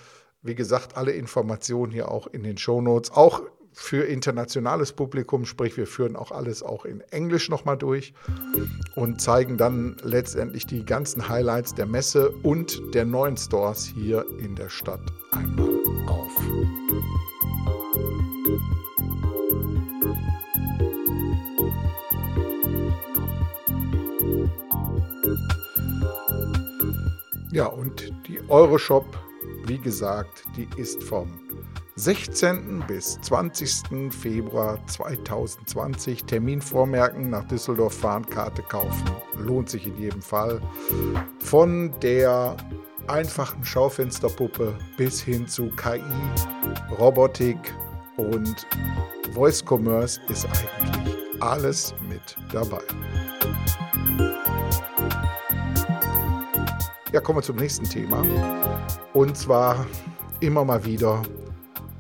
Wie 0.44 0.56
gesagt, 0.56 0.96
alle 0.96 1.12
Informationen 1.12 1.91
hier 1.91 2.12
auch 2.12 2.27
in 2.27 2.44
den 2.44 2.58
Show 2.58 2.79
Notes, 2.79 3.12
auch 3.12 3.41
für 3.74 4.06
internationales 4.06 4.94
Publikum, 4.94 5.46
sprich 5.46 5.77
wir 5.77 5.88
führen 5.88 6.15
auch 6.15 6.32
alles 6.32 6.63
auch 6.63 6.86
in 6.86 7.01
Englisch 7.12 7.50
nochmal 7.50 7.77
durch 7.77 8.13
und 8.96 9.20
zeigen 9.20 9.58
dann 9.58 9.98
letztendlich 10.03 10.65
die 10.65 10.86
ganzen 10.86 11.27
Highlights 11.27 11.75
der 11.75 11.86
Messe 11.86 12.32
und 12.44 12.82
der 12.94 13.06
neuen 13.06 13.38
Stores 13.38 13.86
hier 13.86 14.25
in 14.39 14.56
der 14.56 14.70
Stadt 14.70 15.01
einmal 15.32 15.79
auf. 16.08 16.32
Ja, 27.51 27.65
und 27.65 28.13
die 28.27 28.39
Euroshop 28.50 29.26
wie 29.67 29.77
gesagt, 29.77 30.43
die 30.55 30.67
ist 30.79 31.03
vom 31.03 31.27
16. 31.95 32.83
bis 32.88 33.19
20. 33.21 34.13
Februar 34.13 34.79
2020. 34.88 36.24
Termin 36.25 36.62
vormerken, 36.62 37.29
nach 37.29 37.43
Düsseldorf 37.45 37.95
fahren, 37.95 38.25
Karte 38.25 38.62
kaufen. 38.62 39.09
Lohnt 39.38 39.69
sich 39.69 39.88
in 39.88 39.97
jedem 39.97 40.21
Fall. 40.21 40.62
Von 41.39 41.93
der 42.01 42.55
einfachen 43.07 43.63
Schaufensterpuppe 43.63 44.77
bis 44.95 45.21
hin 45.21 45.47
zu 45.47 45.69
KI, 45.71 46.01
Robotik 46.97 47.57
und 48.17 48.67
Voice 49.33 49.63
Commerce 49.67 50.19
ist 50.29 50.45
eigentlich 50.45 51.41
alles 51.41 51.93
mit 52.09 52.36
dabei. 52.51 52.81
Ja, 57.17 57.21
kommen 57.21 57.39
wir 57.39 57.43
zum 57.43 57.55
nächsten 57.55 57.89
Thema. 57.89 58.24
Und 59.13 59.36
zwar 59.36 59.88
immer 60.39 60.63
mal 60.63 60.86
wieder 60.86 61.24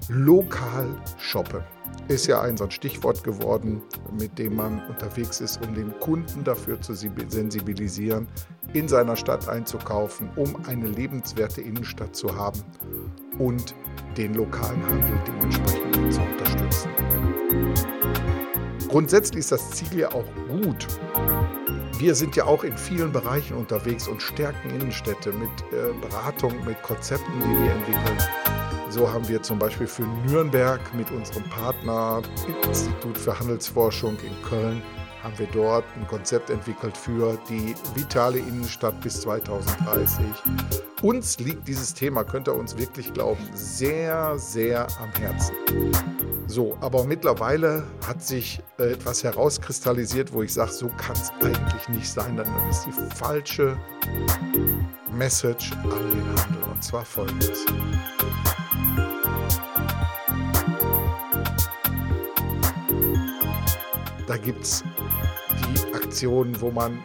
lokal 0.09 0.85
shoppen. 1.17 1.63
Ist 2.07 2.27
ja 2.27 2.41
ein 2.41 2.55
so 2.55 2.65
ein 2.65 2.69
Stichwort 2.69 3.23
geworden, 3.23 3.81
mit 4.19 4.37
dem 4.37 4.57
man 4.57 4.79
unterwegs 4.87 5.41
ist, 5.41 5.59
um 5.65 5.73
den 5.73 5.91
Kunden 6.01 6.43
dafür 6.43 6.79
zu 6.81 6.93
sensibilisieren, 6.93 8.27
in 8.73 8.87
seiner 8.87 9.15
Stadt 9.15 9.49
einzukaufen, 9.49 10.29
um 10.35 10.55
eine 10.67 10.87
lebenswerte 10.87 11.61
Innenstadt 11.61 12.15
zu 12.15 12.35
haben 12.35 12.61
und 13.39 13.73
den 14.17 14.35
lokalen 14.35 14.85
Handel 14.87 15.17
dementsprechend 15.25 16.13
zu 16.13 16.21
unterstützen. 16.21 16.91
Grundsätzlich 18.87 19.39
ist 19.39 19.51
das 19.51 19.71
Ziel 19.71 19.97
ja 19.97 20.09
auch 20.09 20.27
gut. 20.47 20.85
Wir 21.97 22.13
sind 22.13 22.35
ja 22.35 22.45
auch 22.45 22.63
in 22.63 22.77
vielen 22.77 23.11
Bereichen 23.11 23.57
unterwegs 23.57 24.07
und 24.07 24.21
stärken 24.21 24.69
Innenstädte 24.69 25.31
mit 25.33 25.49
äh, 25.71 25.93
Beratung, 25.99 26.53
mit 26.63 26.81
Konzepten, 26.83 27.31
die 27.39 27.63
wir 27.63 27.71
entwickeln. 27.71 28.17
So 28.89 29.11
haben 29.11 29.27
wir 29.27 29.41
zum 29.41 29.57
Beispiel 29.57 29.87
für 29.87 30.03
Nürnberg 30.27 30.79
mit 30.93 31.09
unserem 31.09 31.43
Partner 31.45 32.21
Institut 32.67 33.17
für 33.17 33.37
Handelsforschung 33.39 34.15
in 34.19 34.47
Köln 34.47 34.81
haben 35.23 35.39
wir 35.39 35.47
dort 35.47 35.83
ein 35.95 36.07
Konzept 36.07 36.49
entwickelt 36.49 36.95
für 36.95 37.37
die 37.49 37.75
vitale 37.95 38.37
Innenstadt 38.37 39.01
bis 39.01 39.21
2030. 39.21 40.25
Uns 41.01 41.39
liegt 41.39 41.67
dieses 41.67 41.93
Thema, 41.93 42.23
könnt 42.23 42.47
ihr 42.47 42.55
uns 42.55 42.77
wirklich 42.77 43.11
glauben, 43.13 43.43
sehr, 43.53 44.37
sehr 44.37 44.87
am 45.01 45.11
Herzen. 45.19 45.55
So, 46.49 46.77
aber 46.79 47.03
mittlerweile 47.03 47.83
hat 48.07 48.23
sich 48.23 48.61
äh, 48.79 48.93
etwas 48.93 49.21
herauskristallisiert, 49.23 50.31
wo 50.31 50.43
ich 50.43 50.53
sage, 50.53 50.71
so 50.71 50.87
kann 50.87 51.15
es 51.15 51.29
eigentlich 51.41 51.89
nicht 51.89 52.09
sein. 52.09 52.37
Dann 52.37 52.47
ist 52.69 52.85
die 52.85 53.15
falsche 53.15 53.77
Message 55.11 55.73
an 55.73 56.09
den 56.09 56.41
Handel. 56.41 56.63
Und 56.71 56.81
zwar 56.81 57.03
folgendes. 57.03 57.65
Da 64.25 64.37
gibt 64.37 64.63
es 64.63 64.83
die 65.51 65.93
Aktionen, 65.93 66.59
wo 66.61 66.71
man 66.71 66.97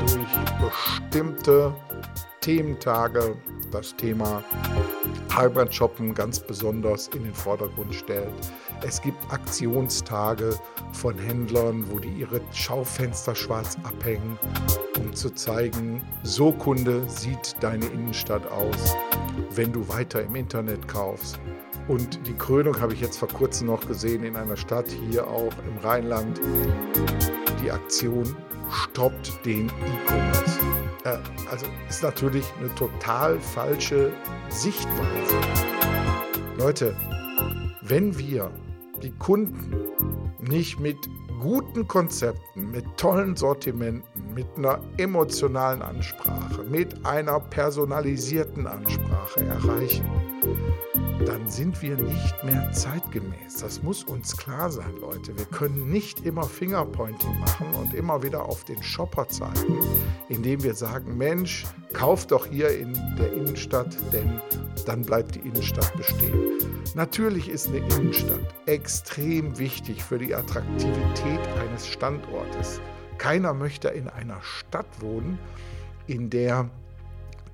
durch 0.00 0.70
bestimmte 1.10 1.74
Thementage 2.40 3.36
das 3.72 3.94
Thema 3.96 4.44
Halbrand 5.34 5.74
Shoppen 5.74 6.14
ganz 6.14 6.40
besonders 6.40 7.08
in 7.08 7.24
den 7.24 7.34
Vordergrund 7.34 7.94
stellt. 7.94 8.32
Es 8.86 9.00
gibt 9.00 9.18
Aktionstage 9.32 10.54
von 10.92 11.16
Händlern, 11.18 11.84
wo 11.90 11.98
die 11.98 12.08
ihre 12.08 12.40
Schaufenster 12.52 13.34
schwarz 13.34 13.76
abhängen, 13.84 14.38
um 14.98 15.14
zu 15.14 15.30
zeigen, 15.30 16.02
so 16.22 16.52
Kunde 16.52 17.08
sieht 17.08 17.56
deine 17.60 17.86
Innenstadt 17.86 18.50
aus, 18.50 18.96
wenn 19.54 19.72
du 19.72 19.88
weiter 19.88 20.22
im 20.22 20.34
Internet 20.34 20.88
kaufst. 20.88 21.38
Und 21.88 22.26
die 22.26 22.34
Krönung 22.34 22.80
habe 22.80 22.92
ich 22.94 23.00
jetzt 23.00 23.18
vor 23.18 23.28
kurzem 23.28 23.68
noch 23.68 23.86
gesehen 23.86 24.24
in 24.24 24.36
einer 24.36 24.56
Stadt 24.56 24.86
hier 24.88 25.26
auch 25.26 25.52
im 25.66 25.78
Rheinland. 25.82 26.40
Die 27.62 27.70
Aktion 27.70 28.36
stoppt 28.72 29.44
den 29.44 29.68
E-Commerce. 29.68 30.60
Äh, 31.04 31.18
also 31.50 31.66
ist 31.88 32.02
natürlich 32.02 32.44
eine 32.58 32.74
total 32.74 33.38
falsche 33.40 34.12
Sichtweise. 34.48 35.36
Leute, 36.58 36.94
wenn 37.82 38.18
wir 38.18 38.50
die 39.02 39.12
Kunden 39.12 39.74
nicht 40.40 40.78
mit 40.78 40.96
guten 41.40 41.88
Konzepten, 41.88 42.70
mit 42.70 42.84
tollen 42.96 43.34
Sortimenten, 43.34 44.34
mit 44.34 44.46
einer 44.56 44.80
emotionalen 44.98 45.80
Ansprache, 45.80 46.62
mit 46.64 47.04
einer 47.06 47.40
personalisierten 47.40 48.66
Ansprache 48.66 49.40
erreichen, 49.44 50.04
dann 51.26 51.48
sind 51.48 51.80
wir 51.82 51.96
nicht 51.96 52.44
mehr 52.44 52.72
zeitgemäß. 52.72 53.56
Das 53.60 53.82
muss 53.82 54.04
uns 54.04 54.36
klar 54.36 54.70
sein, 54.70 54.94
Leute. 55.00 55.36
Wir 55.36 55.44
können 55.44 55.90
nicht 55.90 56.24
immer 56.24 56.44
Fingerpointing 56.44 57.38
machen 57.40 57.66
und 57.78 57.94
immer 57.94 58.22
wieder 58.22 58.44
auf 58.44 58.64
den 58.64 58.82
Shopper 58.82 59.28
zeigen, 59.28 59.78
indem 60.28 60.62
wir 60.62 60.74
sagen, 60.74 61.16
Mensch, 61.16 61.64
kauf 61.92 62.26
doch 62.26 62.46
hier 62.46 62.76
in 62.78 62.94
der 63.18 63.32
Innenstadt, 63.32 63.96
denn 64.12 64.40
dann 64.86 65.02
bleibt 65.02 65.34
die 65.34 65.40
Innenstadt 65.40 65.96
bestehen. 65.96 66.58
Natürlich 66.94 67.48
ist 67.48 67.68
eine 67.68 67.78
Innenstadt 67.78 68.54
extrem 68.66 69.58
wichtig 69.58 70.02
für 70.02 70.18
die 70.18 70.34
Attraktivität 70.34 71.40
eines 71.60 71.86
Standortes. 71.86 72.80
Keiner 73.18 73.54
möchte 73.54 73.88
in 73.88 74.08
einer 74.08 74.40
Stadt 74.42 74.86
wohnen, 75.00 75.38
in 76.06 76.30
der 76.30 76.70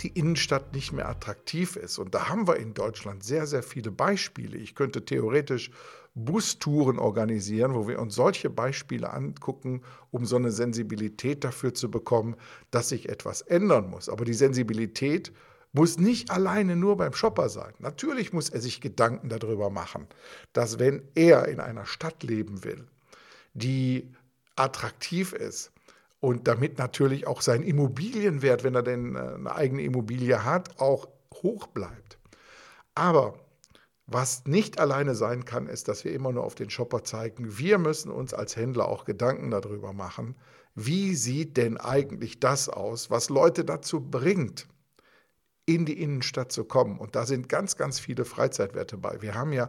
die 0.03 0.09
Innenstadt 0.09 0.75
nicht 0.75 0.93
mehr 0.93 1.09
attraktiv 1.09 1.77
ist. 1.77 1.99
Und 1.99 2.15
da 2.15 2.29
haben 2.29 2.47
wir 2.47 2.57
in 2.57 2.75
Deutschland 2.75 3.25
sehr, 3.25 3.47
sehr 3.47 3.63
viele 3.63 3.91
Beispiele. 3.91 4.57
Ich 4.57 4.75
könnte 4.75 5.05
theoretisch 5.05 5.71
Bustouren 6.15 6.99
organisieren, 6.99 7.75
wo 7.75 7.87
wir 7.87 7.99
uns 7.99 8.15
solche 8.15 8.49
Beispiele 8.49 9.13
angucken, 9.13 9.83
um 10.11 10.25
so 10.25 10.37
eine 10.37 10.51
Sensibilität 10.51 11.45
dafür 11.45 11.75
zu 11.75 11.91
bekommen, 11.91 12.37
dass 12.71 12.89
sich 12.89 13.11
etwas 13.11 13.43
ändern 13.43 13.91
muss. 13.91 14.09
Aber 14.09 14.25
die 14.25 14.35
Sensibilität 14.35 15.33
muss 15.73 15.99
nicht 15.99 16.31
alleine 16.31 16.75
nur 16.75 16.97
beim 16.97 17.13
Shopper 17.13 17.51
sein. 17.51 17.75
Natürlich 17.81 18.33
muss 18.33 18.49
er 18.49 18.63
sich 18.63 18.81
Gedanken 18.81 19.29
darüber 19.29 19.69
machen, 19.69 20.07
dass 20.55 20.79
wenn 20.79 21.03
er 21.15 21.49
in 21.49 21.61
einer 21.61 21.85
Stadt 21.85 22.23
leben 22.23 22.65
will, 22.65 22.87
die 23.53 24.11
attraktiv 24.57 25.35
ist, 25.35 25.71
und 26.21 26.49
damit 26.49 26.79
natürlich 26.79 27.27
auch 27.27 27.43
sein 27.43 27.63
Immobilienwert, 27.63 28.65
wenn 28.65 28.75
er 28.75 28.83
denn 28.83 29.17
äh, 29.17 29.19
eine 29.19 29.55
eigene 29.55 29.83
Immobilie 29.83 30.45
hat, 30.45 30.81
auch 30.81 31.09
hoch 31.43 31.67
bleibt. 31.69 32.19
Aber 32.95 33.35
was 34.07 34.45
nicht 34.47 34.79
alleine 34.79 35.15
sein 35.15 35.45
kann, 35.45 35.67
ist, 35.67 35.89
dass 35.89 36.05
wir 36.05 36.13
immer 36.13 36.33
nur 36.33 36.45
auf 36.45 36.55
den 36.55 36.71
Shopper 36.71 37.03
zeigen. 37.03 37.59
Wir 37.59 37.79
müssen 37.79 38.11
uns 38.11 38.33
als 38.33 38.55
Händler 38.55 38.89
auch 38.89 39.05
Gedanken 39.05 39.51
darüber 39.51 39.93
machen, 39.93 40.37
wie 40.75 41.15
sieht 41.17 41.57
denn 41.57 41.77
eigentlich 41.77 42.39
das 42.39 42.69
aus, 42.69 43.11
was 43.11 43.31
Leute 43.31 43.65
dazu 43.65 44.01
bringt, 44.01 44.69
in 45.65 45.85
die 45.85 46.01
Innenstadt 46.01 46.53
zu 46.53 46.65
kommen. 46.65 46.99
Und 46.99 47.17
da 47.17 47.27
sind 47.27 47.49
ganz, 47.49 47.77
ganz 47.77 47.99
viele 47.99 48.25
Freizeitwerte 48.25 48.97
bei. 48.97 49.21
Wir 49.23 49.35
haben 49.35 49.53
ja 49.53 49.69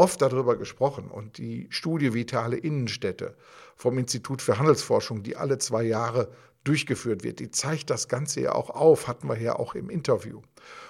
oft 0.00 0.22
darüber 0.22 0.56
gesprochen 0.56 1.10
und 1.10 1.36
die 1.36 1.66
Studie 1.68 2.14
Vitale 2.14 2.56
Innenstädte 2.56 3.36
vom 3.76 3.98
Institut 3.98 4.40
für 4.40 4.58
Handelsforschung, 4.58 5.22
die 5.22 5.36
alle 5.36 5.58
zwei 5.58 5.82
Jahre 5.82 6.30
durchgeführt 6.64 7.22
wird, 7.22 7.38
die 7.38 7.50
zeigt 7.50 7.90
das 7.90 8.08
Ganze 8.08 8.40
ja 8.40 8.52
auch 8.52 8.70
auf, 8.70 9.08
hatten 9.08 9.28
wir 9.28 9.38
ja 9.38 9.56
auch 9.56 9.74
im 9.74 9.90
Interview. 9.90 10.40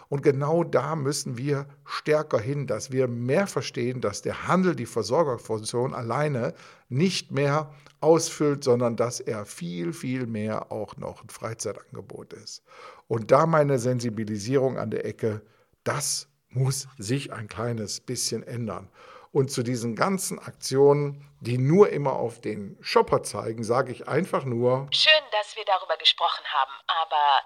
Und 0.09 0.23
genau 0.23 0.62
da 0.62 0.95
müssen 0.95 1.37
wir 1.37 1.67
stärker 1.85 2.38
hin, 2.38 2.69
dass 2.69 2.93
wir 2.93 3.09
mehr 3.09 3.49
verstehen, 3.49 4.00
dass 4.00 4.23
der 4.23 4.47
Handel 4.47 4.76
die 4.76 4.87
Versorgerfunktion 4.87 5.93
alleine 5.93 6.55
nicht 6.88 7.33
mehr 7.33 7.75
ausfüllt, 8.00 8.62
sondern 8.62 8.95
dass 8.95 9.19
er 9.19 9.45
viel, 9.45 9.93
viel 9.93 10.26
mehr 10.26 10.71
auch 10.71 10.97
noch 10.97 11.25
ein 11.25 11.31
Freizeitangebot 11.31 12.33
ist. 12.33 12.62
Und 13.09 13.33
da 13.33 13.47
meine 13.47 13.81
Sensibilisierung 13.81 14.79
an 14.79 14.93
der 14.93 15.05
Ecke, 15.05 15.43
das 15.83 16.30
muss 16.50 16.88
sich 16.99 17.33
ein 17.33 17.49
kleines 17.49 18.00
bisschen 18.00 18.42
ändern. 18.42 18.90
Und 19.33 19.50
zu 19.50 19.62
diesen 19.62 19.95
ganzen 19.95 20.38
Aktionen, 20.38 21.28
die 21.40 21.57
nur 21.57 21.90
immer 21.90 22.14
auf 22.14 22.40
den 22.40 22.76
Shopper 22.80 23.23
zeigen, 23.23 23.62
sage 23.62 23.92
ich 23.92 24.09
einfach 24.09 24.45
nur. 24.45 24.88
Schön, 24.90 25.23
dass 25.30 25.57
wir 25.57 25.64
darüber 25.64 25.97
gesprochen 25.99 26.45
haben, 26.47 26.73
aber 26.87 27.45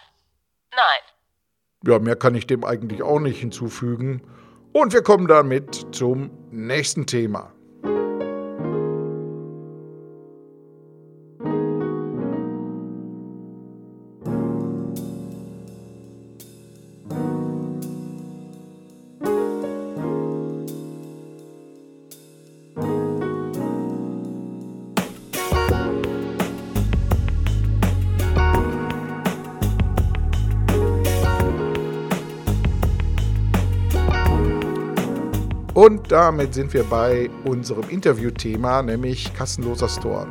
nein. 0.71 1.93
Ja, 1.93 1.99
mehr 1.99 2.17
kann 2.17 2.35
ich 2.35 2.47
dem 2.47 2.65
eigentlich 2.65 3.03
auch 3.03 3.21
nicht 3.21 3.39
hinzufügen. 3.39 4.23
Und 4.73 4.93
wir 4.93 5.03
kommen 5.03 5.29
damit 5.29 5.95
zum 5.95 6.31
nächsten 6.51 7.07
Thema. 7.07 7.54
Und 35.75 36.13
damit 36.13 36.55
sind 36.55 36.73
wir 36.73 36.85
bei 36.85 37.29
unserem 37.45 37.89
Interviewthema, 37.91 38.81
nämlich 38.83 39.35
kassenloser 39.35 39.89
Store. 39.89 40.29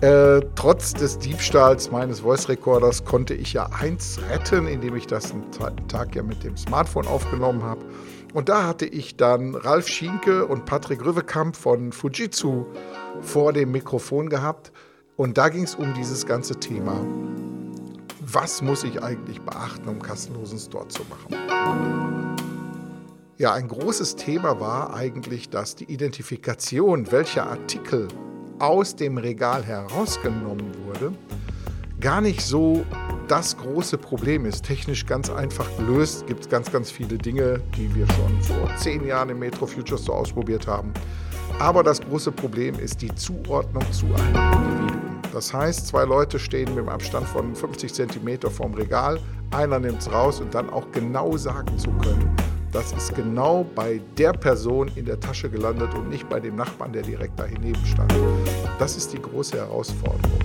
Äh, 0.00 0.44
trotz 0.56 0.94
des 0.94 1.18
Diebstahls 1.18 1.90
meines 1.90 2.20
Voice 2.20 2.48
Recorders 2.48 3.04
konnte 3.04 3.34
ich 3.34 3.52
ja 3.52 3.68
eins 3.80 4.20
retten, 4.30 4.66
indem 4.66 4.96
ich 4.96 5.06
das 5.06 5.32
einen 5.32 5.50
Tag 5.88 6.14
ja 6.14 6.22
mit 6.22 6.42
dem 6.42 6.56
Smartphone 6.56 7.06
aufgenommen 7.06 7.62
habe. 7.62 7.84
Und 8.34 8.48
da 8.48 8.66
hatte 8.66 8.86
ich 8.86 9.16
dann 9.16 9.54
Ralf 9.54 9.88
Schienke 9.88 10.46
und 10.46 10.66
Patrick 10.66 11.04
Rüwekamp 11.04 11.56
von 11.56 11.92
Fujitsu 11.92 12.66
vor 13.20 13.52
dem 13.52 13.72
Mikrofon 13.72 14.28
gehabt. 14.28 14.72
Und 15.16 15.38
da 15.38 15.48
ging 15.48 15.64
es 15.64 15.74
um 15.74 15.94
dieses 15.94 16.26
ganze 16.26 16.54
Thema. 16.56 17.00
Was 18.20 18.60
muss 18.60 18.84
ich 18.84 19.02
eigentlich 19.02 19.40
beachten, 19.40 19.88
um 19.88 20.02
kassenlosen 20.02 20.58
Store 20.58 20.86
zu 20.88 21.02
machen? 21.08 22.37
Ja, 23.38 23.52
ein 23.52 23.68
großes 23.68 24.16
Thema 24.16 24.58
war 24.58 24.92
eigentlich, 24.92 25.48
dass 25.48 25.76
die 25.76 25.84
Identifikation, 25.84 27.12
welcher 27.12 27.48
Artikel 27.48 28.08
aus 28.58 28.96
dem 28.96 29.16
Regal 29.16 29.62
herausgenommen 29.62 30.72
wurde, 30.84 31.12
gar 32.00 32.20
nicht 32.20 32.40
so 32.40 32.84
das 33.28 33.56
große 33.56 33.96
Problem 33.96 34.44
ist. 34.44 34.64
Technisch 34.64 35.06
ganz 35.06 35.30
einfach 35.30 35.68
gelöst. 35.76 36.26
Gibt 36.26 36.40
es 36.40 36.48
ganz, 36.48 36.72
ganz 36.72 36.90
viele 36.90 37.16
Dinge, 37.16 37.60
die 37.76 37.94
wir 37.94 38.08
schon 38.08 38.42
vor 38.42 38.74
zehn 38.76 39.06
Jahren 39.06 39.28
im 39.28 39.38
Metro 39.38 39.68
Futures 39.68 40.04
so 40.04 40.14
ausprobiert 40.14 40.66
haben. 40.66 40.92
Aber 41.60 41.84
das 41.84 42.00
große 42.00 42.32
Problem 42.32 42.76
ist 42.80 43.00
die 43.02 43.14
Zuordnung 43.14 43.84
zu 43.92 44.06
einem 44.06 44.34
Individuum. 44.34 45.20
Das 45.32 45.54
heißt, 45.54 45.86
zwei 45.86 46.04
Leute 46.04 46.40
stehen 46.40 46.70
mit 46.70 46.78
einem 46.78 46.88
Abstand 46.88 47.28
von 47.28 47.54
50 47.54 47.94
cm 47.94 48.50
vorm 48.50 48.74
Regal, 48.74 49.20
einer 49.52 49.78
nimmt 49.78 50.00
es 50.00 50.10
raus 50.10 50.40
und 50.40 50.52
dann 50.52 50.68
auch 50.70 50.90
genau 50.90 51.36
sagen 51.36 51.78
zu 51.78 51.90
können, 52.02 52.34
das 52.72 52.92
ist 52.92 53.14
genau 53.14 53.64
bei 53.74 54.00
der 54.16 54.32
Person 54.32 54.90
in 54.94 55.06
der 55.06 55.18
Tasche 55.18 55.48
gelandet 55.48 55.94
und 55.94 56.08
nicht 56.08 56.28
bei 56.28 56.40
dem 56.40 56.56
Nachbarn, 56.56 56.92
der 56.92 57.02
direkt 57.02 57.38
daneben 57.38 57.84
stand. 57.86 58.14
Das 58.78 58.96
ist 58.96 59.12
die 59.12 59.20
große 59.20 59.56
Herausforderung. 59.56 60.38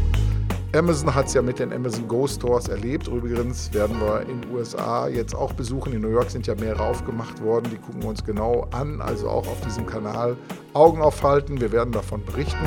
Amazon 0.76 1.14
hat 1.14 1.28
es 1.28 1.36
ja 1.36 1.42
mit 1.44 1.60
den 1.60 1.72
Amazon 1.72 2.08
Go 2.08 2.26
Stores 2.26 2.68
erlebt. 2.68 3.08
Übrigens 3.08 3.72
werden 3.74 4.00
wir 4.00 4.22
in 4.22 4.42
den 4.42 4.52
USA 4.52 5.08
jetzt 5.08 5.36
auch 5.36 5.54
besuchen. 5.54 5.94
In 5.94 6.02
New 6.02 6.10
York 6.10 6.32
sind 6.32 6.48
ja 6.48 6.56
mehrere 6.56 6.84
aufgemacht 6.84 7.44
worden. 7.44 7.70
Die 7.70 7.78
gucken 7.78 8.02
wir 8.02 8.10
uns 8.10 8.24
genau 8.24 8.68
an, 8.72 9.00
also 9.00 9.30
auch 9.30 9.46
auf 9.48 9.62
diesem 9.62 9.86
Kanal 9.86 10.36
Augen 10.74 11.02
aufhalten. 11.02 11.62
Wir 11.62 11.72
werden 11.72 11.92
davon 11.92 12.26
berichten. 12.26 12.66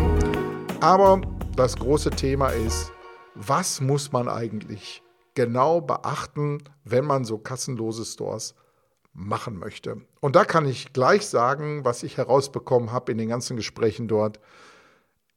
Aber 0.80 1.20
das 1.56 1.74
große 1.76 2.10
Thema 2.10 2.50
ist, 2.50 2.92
was 3.34 3.80
muss 3.80 4.12
man 4.12 4.28
eigentlich 4.28 5.02
genau 5.34 5.80
beachten, 5.80 6.62
wenn 6.84 7.04
man 7.04 7.24
so 7.24 7.38
kassenlose 7.38 8.04
Stores 8.04 8.54
machen 9.16 9.58
möchte. 9.58 10.02
Und 10.20 10.36
da 10.36 10.44
kann 10.44 10.66
ich 10.66 10.92
gleich 10.92 11.26
sagen, 11.26 11.84
was 11.84 12.02
ich 12.02 12.18
herausbekommen 12.18 12.92
habe 12.92 13.12
in 13.12 13.18
den 13.18 13.28
ganzen 13.28 13.56
Gesprächen 13.56 14.08
dort. 14.08 14.38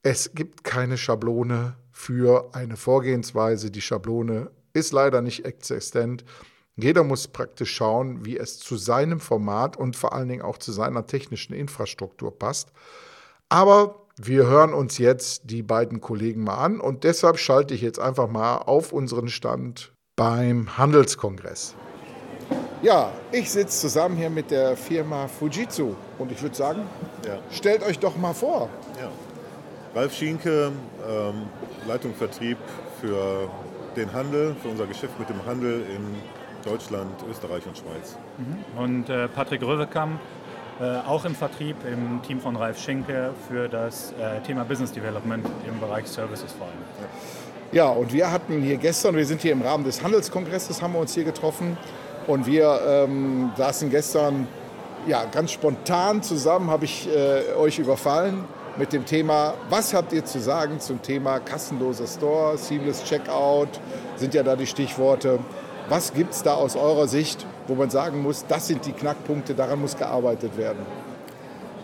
Es 0.03 0.33
gibt 0.33 0.63
keine 0.63 0.97
Schablone 0.97 1.75
für 1.91 2.49
eine 2.53 2.77
Vorgehensweise. 2.77 3.71
Die 3.71 3.81
Schablone 3.81 4.51
ist 4.73 4.93
leider 4.93 5.21
nicht 5.21 5.45
existent. 5.45 6.23
Jeder 6.75 7.03
muss 7.03 7.27
praktisch 7.27 7.73
schauen, 7.73 8.25
wie 8.25 8.37
es 8.37 8.59
zu 8.59 8.77
seinem 8.77 9.19
Format 9.19 9.77
und 9.77 9.95
vor 9.95 10.13
allen 10.13 10.29
Dingen 10.29 10.41
auch 10.41 10.57
zu 10.57 10.71
seiner 10.71 11.05
technischen 11.05 11.53
Infrastruktur 11.53 12.37
passt. 12.37 12.71
Aber 13.49 14.05
wir 14.17 14.47
hören 14.47 14.73
uns 14.73 14.97
jetzt 14.97 15.43
die 15.45 15.63
beiden 15.63 16.01
Kollegen 16.01 16.43
mal 16.43 16.57
an 16.57 16.79
und 16.79 17.03
deshalb 17.03 17.39
schalte 17.39 17.73
ich 17.73 17.81
jetzt 17.81 17.99
einfach 17.99 18.29
mal 18.29 18.57
auf 18.57 18.93
unseren 18.93 19.29
Stand 19.29 19.93
beim 20.15 20.77
Handelskongress. 20.77 21.75
Ja, 22.81 23.11
ich 23.33 23.51
sitze 23.51 23.77
zusammen 23.77 24.15
hier 24.15 24.29
mit 24.29 24.51
der 24.51 24.77
Firma 24.77 25.27
Fujitsu 25.27 25.95
und 26.17 26.31
ich 26.31 26.41
würde 26.41 26.55
sagen, 26.55 26.83
ja. 27.27 27.37
stellt 27.51 27.83
euch 27.83 27.99
doch 27.99 28.15
mal 28.15 28.33
vor. 28.33 28.69
Ja. 28.97 29.09
Ralf 29.99 30.13
Schienke, 30.13 30.71
ähm, 31.05 31.33
Leitung 31.85 32.13
Vertrieb 32.15 32.57
für 33.01 33.49
den 33.97 34.13
Handel, 34.13 34.55
für 34.61 34.69
unser 34.69 34.87
Geschäft 34.87 35.19
mit 35.19 35.27
dem 35.27 35.45
Handel 35.45 35.83
in 35.93 36.15
Deutschland, 36.63 37.11
Österreich 37.29 37.65
und 37.67 37.77
Schweiz. 37.77 38.15
Mhm. 38.37 38.81
Und 38.81 39.09
äh, 39.09 39.27
Patrick 39.27 39.61
Röwekamp, 39.61 40.17
äh, 40.79 40.99
auch 41.05 41.25
im 41.25 41.35
Vertrieb 41.35 41.75
im 41.85 42.21
Team 42.21 42.39
von 42.39 42.55
Ralf 42.55 42.79
Schinke 42.79 43.31
für 43.49 43.67
das 43.67 44.13
äh, 44.13 44.39
Thema 44.47 44.63
Business 44.63 44.93
Development 44.93 45.45
im 45.67 45.81
Bereich 45.81 46.07
Services 46.07 46.53
vor 46.53 46.67
allem. 46.67 46.77
Ja. 47.73 47.85
ja, 47.85 47.91
und 47.91 48.13
wir 48.13 48.31
hatten 48.31 48.61
hier 48.61 48.77
gestern, 48.77 49.17
wir 49.17 49.25
sind 49.25 49.41
hier 49.41 49.51
im 49.51 49.63
Rahmen 49.63 49.83
des 49.83 50.01
Handelskongresses, 50.01 50.81
haben 50.81 50.93
wir 50.93 50.99
uns 50.99 51.13
hier 51.13 51.25
getroffen 51.25 51.77
und 52.29 52.45
wir 52.45 52.79
ähm, 52.87 53.51
saßen 53.57 53.89
gestern 53.89 54.47
ja, 55.07 55.25
ganz 55.25 55.51
spontan 55.51 56.21
zusammen, 56.21 56.69
habe 56.69 56.85
ich 56.85 57.09
äh, 57.09 57.55
euch 57.57 57.79
überfallen 57.79 58.45
mit 58.77 58.93
dem 58.93 59.03
Thema, 59.03 59.55
was 59.69 59.95
habt 59.95 60.13
ihr 60.13 60.23
zu 60.23 60.39
sagen 60.39 60.79
zum 60.79 61.01
Thema 61.01 61.39
kassenloser 61.39 62.05
Store, 62.05 62.55
Seamless 62.55 63.03
Checkout, 63.03 63.69
sind 64.15 64.35
ja 64.35 64.43
da 64.43 64.55
die 64.55 64.67
Stichworte. 64.67 65.39
Was 65.89 66.13
gibt 66.13 66.33
es 66.33 66.43
da 66.43 66.53
aus 66.53 66.75
eurer 66.75 67.07
Sicht, 67.07 67.47
wo 67.67 67.73
man 67.73 67.89
sagen 67.89 68.21
muss, 68.21 68.45
das 68.47 68.67
sind 68.67 68.85
die 68.85 68.91
Knackpunkte, 68.91 69.55
daran 69.55 69.81
muss 69.81 69.97
gearbeitet 69.97 70.55
werden? 70.55 70.85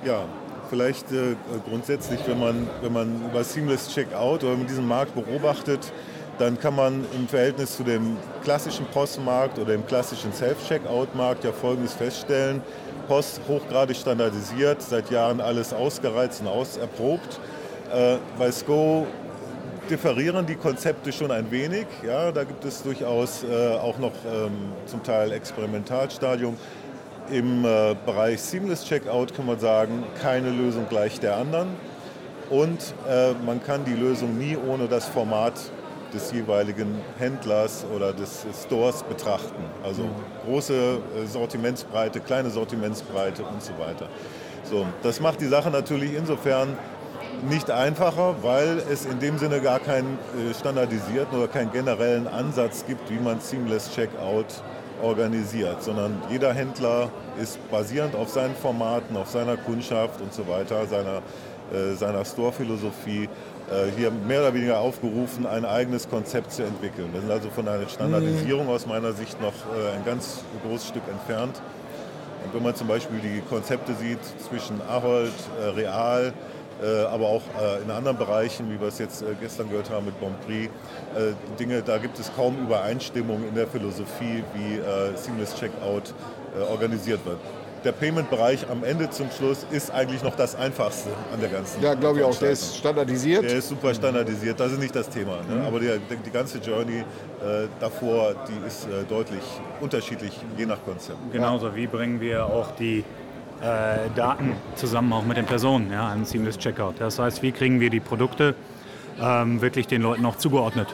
Ja, 0.05 0.25
vielleicht 0.69 1.11
äh, 1.11 1.35
grundsätzlich, 1.67 2.19
wenn 2.27 2.39
man, 2.39 2.67
wenn 2.83 2.93
man 2.93 3.25
über 3.31 3.43
Seamless 3.43 3.89
Checkout 3.89 4.43
oder 4.43 4.55
mit 4.55 4.69
diesem 4.69 4.87
Markt 4.87 5.15
beobachtet, 5.15 5.91
dann 6.37 6.59
kann 6.59 6.75
man 6.75 7.05
im 7.15 7.27
Verhältnis 7.27 7.77
zu 7.77 7.83
dem 7.83 8.17
klassischen 8.43 8.85
Postmarkt 8.87 9.57
oder 9.57 9.71
dem 9.71 9.85
klassischen 9.85 10.33
Self-Checkout-Markt 10.33 11.43
ja 11.43 11.51
Folgendes 11.51 11.93
feststellen. 11.93 12.61
Post 13.07 13.39
hochgradig 13.47 13.95
standardisiert, 13.95 14.81
seit 14.81 15.11
Jahren 15.11 15.39
alles 15.39 15.73
ausgereizt 15.73 16.41
und 16.41 16.47
auserprobt. 16.47 17.39
Äh, 17.93 18.17
bei 18.37 18.51
SCO 18.51 19.05
differieren 19.89 20.45
die 20.45 20.55
Konzepte 20.55 21.13
schon 21.13 21.31
ein 21.31 21.49
wenig. 21.51 21.85
Ja, 22.05 22.31
da 22.31 22.43
gibt 22.43 22.65
es 22.65 22.81
durchaus 22.81 23.43
äh, 23.43 23.75
auch 23.75 23.97
noch 23.99 24.13
ähm, 24.25 24.73
zum 24.85 25.03
Teil 25.03 25.31
Experimentalstadium. 25.31 26.57
Im 27.31 27.63
äh, 27.63 27.95
Bereich 28.05 28.41
Seamless 28.41 28.85
Checkout 28.85 29.35
kann 29.35 29.45
man 29.45 29.59
sagen, 29.59 30.03
keine 30.21 30.49
Lösung 30.49 30.87
gleich 30.89 31.19
der 31.19 31.37
anderen. 31.37 31.69
Und 32.49 32.93
äh, 33.09 33.33
man 33.45 33.63
kann 33.63 33.85
die 33.85 33.93
Lösung 33.93 34.37
nie 34.37 34.55
ohne 34.57 34.87
das 34.87 35.07
Format 35.07 35.53
des 36.15 36.31
jeweiligen 36.31 37.01
Händlers 37.19 37.85
oder 37.95 38.13
des 38.13 38.45
Stores 38.65 39.03
betrachten. 39.03 39.63
Also 39.83 40.03
große 40.45 40.73
äh, 40.73 41.25
Sortimentsbreite, 41.27 42.19
kleine 42.21 42.49
Sortimentsbreite 42.49 43.43
und 43.43 43.61
so 43.61 43.73
weiter. 43.77 44.07
So, 44.63 44.87
das 45.03 45.19
macht 45.19 45.41
die 45.41 45.47
Sache 45.47 45.69
natürlich 45.69 46.15
insofern 46.15 46.75
nicht 47.49 47.69
einfacher, 47.69 48.35
weil 48.41 48.81
es 48.91 49.05
in 49.05 49.19
dem 49.19 49.37
Sinne 49.37 49.61
gar 49.61 49.79
keinen 49.79 50.17
äh, 50.17 50.53
standardisierten 50.53 51.37
oder 51.37 51.47
keinen 51.47 51.71
generellen 51.71 52.27
Ansatz 52.27 52.85
gibt, 52.87 53.09
wie 53.11 53.19
man 53.19 53.39
Seamless 53.39 53.91
Checkout 53.93 54.63
organisiert, 55.03 55.83
sondern 55.83 56.21
jeder 56.29 56.53
Händler 56.53 57.09
ist 57.39 57.59
basierend 57.69 58.15
auf 58.15 58.29
seinen 58.29 58.55
Formaten, 58.55 59.17
auf 59.17 59.29
seiner 59.29 59.57
Kundschaft 59.57 60.21
und 60.21 60.33
so 60.33 60.47
weiter, 60.47 60.85
seiner, 60.87 61.21
äh, 61.73 61.93
seiner 61.95 62.23
Store-Philosophie 62.23 63.29
hier 63.97 64.11
mehr 64.11 64.41
oder 64.41 64.53
weniger 64.53 64.79
aufgerufen, 64.79 65.45
ein 65.47 65.65
eigenes 65.65 66.07
Konzept 66.07 66.51
zu 66.51 66.63
entwickeln. 66.63 67.09
Wir 67.13 67.21
sind 67.21 67.31
also 67.31 67.49
von 67.49 67.67
einer 67.67 67.87
Standardisierung 67.89 68.69
aus 68.69 68.85
meiner 68.85 69.13
Sicht 69.13 69.41
noch 69.41 69.53
äh, 69.53 69.95
ein 69.95 70.05
ganz 70.05 70.43
großes 70.63 70.89
Stück 70.89 71.03
entfernt. 71.09 71.59
Und 72.45 72.53
wenn 72.53 72.63
man 72.63 72.75
zum 72.75 72.87
Beispiel 72.87 73.19
die 73.19 73.41
Konzepte 73.49 73.95
sieht 73.95 74.19
zwischen 74.47 74.79
Ahold, 74.87 75.33
äh, 75.59 75.69
Real, 75.69 76.33
aber 77.09 77.27
auch 77.27 77.41
in 77.81 77.89
anderen 77.89 78.17
Bereichen, 78.17 78.69
wie 78.69 78.77
wir 78.77 78.89
es 78.89 78.99
jetzt 78.99 79.23
gestern 79.39 79.69
gehört 79.69 79.89
haben 79.89 80.07
mit 80.07 80.19
Bonprix, 80.19 80.69
Dinge, 81.57 81.81
da 81.81 81.97
gibt 81.97 82.19
es 82.19 82.29
kaum 82.35 82.61
Übereinstimmung 82.61 83.47
in 83.47 83.55
der 83.55 83.65
Philosophie, 83.65 84.43
wie 84.53 84.81
Seamless 85.15 85.55
Checkout 85.55 86.13
organisiert 86.69 87.25
wird 87.25 87.39
der 87.85 87.91
Payment-Bereich 87.91 88.67
am 88.69 88.83
Ende 88.83 89.09
zum 89.09 89.29
Schluss 89.29 89.65
ist 89.71 89.91
eigentlich 89.91 90.23
noch 90.23 90.35
das 90.35 90.55
Einfachste 90.55 91.09
an 91.31 91.39
der 91.39 91.49
ganzen 91.49 91.81
Ja, 91.81 91.93
glaube 91.93 92.19
ich 92.19 92.25
auch. 92.25 92.35
Der 92.37 92.51
ist 92.51 92.77
standardisiert. 92.77 93.43
Der 93.43 93.57
ist 93.57 93.69
super 93.69 93.93
standardisiert. 93.93 94.59
Das 94.59 94.71
ist 94.71 94.79
nicht 94.79 94.95
das 94.95 95.09
Thema. 95.09 95.37
Ne? 95.47 95.55
Mhm. 95.55 95.65
Aber 95.65 95.79
die, 95.79 95.89
die, 96.25 96.31
ganze 96.31 96.57
Journey 96.57 96.99
äh, 96.99 97.67
davor, 97.79 98.35
die 98.47 98.67
ist 98.67 98.85
äh, 98.85 99.03
deutlich 99.07 99.43
unterschiedlich, 99.79 100.33
je 100.57 100.65
nach 100.65 100.83
Konzept. 100.83 101.19
Genauso. 101.31 101.75
Wie 101.75 101.87
bringen 101.87 102.19
wir 102.19 102.45
auch 102.45 102.71
die 102.71 103.03
äh, 103.61 104.09
Daten 104.15 104.53
zusammen 104.75 105.13
auch 105.13 105.23
mit 105.23 105.37
den 105.37 105.45
Personen 105.45 105.91
ja, 105.91 106.07
an 106.07 106.25
Seamless 106.25 106.57
Checkout? 106.57 106.95
Das 106.99 107.19
heißt, 107.19 107.43
wie 107.43 107.51
kriegen 107.51 107.79
wir 107.79 107.91
die 107.91 107.99
Produkte 107.99 108.55
ähm, 109.21 109.61
wirklich 109.61 109.87
den 109.87 110.01
Leuten 110.01 110.25
auch 110.25 110.37
zugeordnet? 110.37 110.87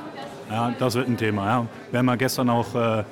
Ja, 0.50 0.74
das 0.78 0.96
wird 0.96 1.08
ein 1.08 1.16
Thema. 1.16 1.46
Ja. 1.46 1.66
Wir 1.92 2.00
haben 2.00 2.08
ja 2.10 2.16
gestern 2.16 2.50
auch 2.50 2.76
äh, 2.76 3.04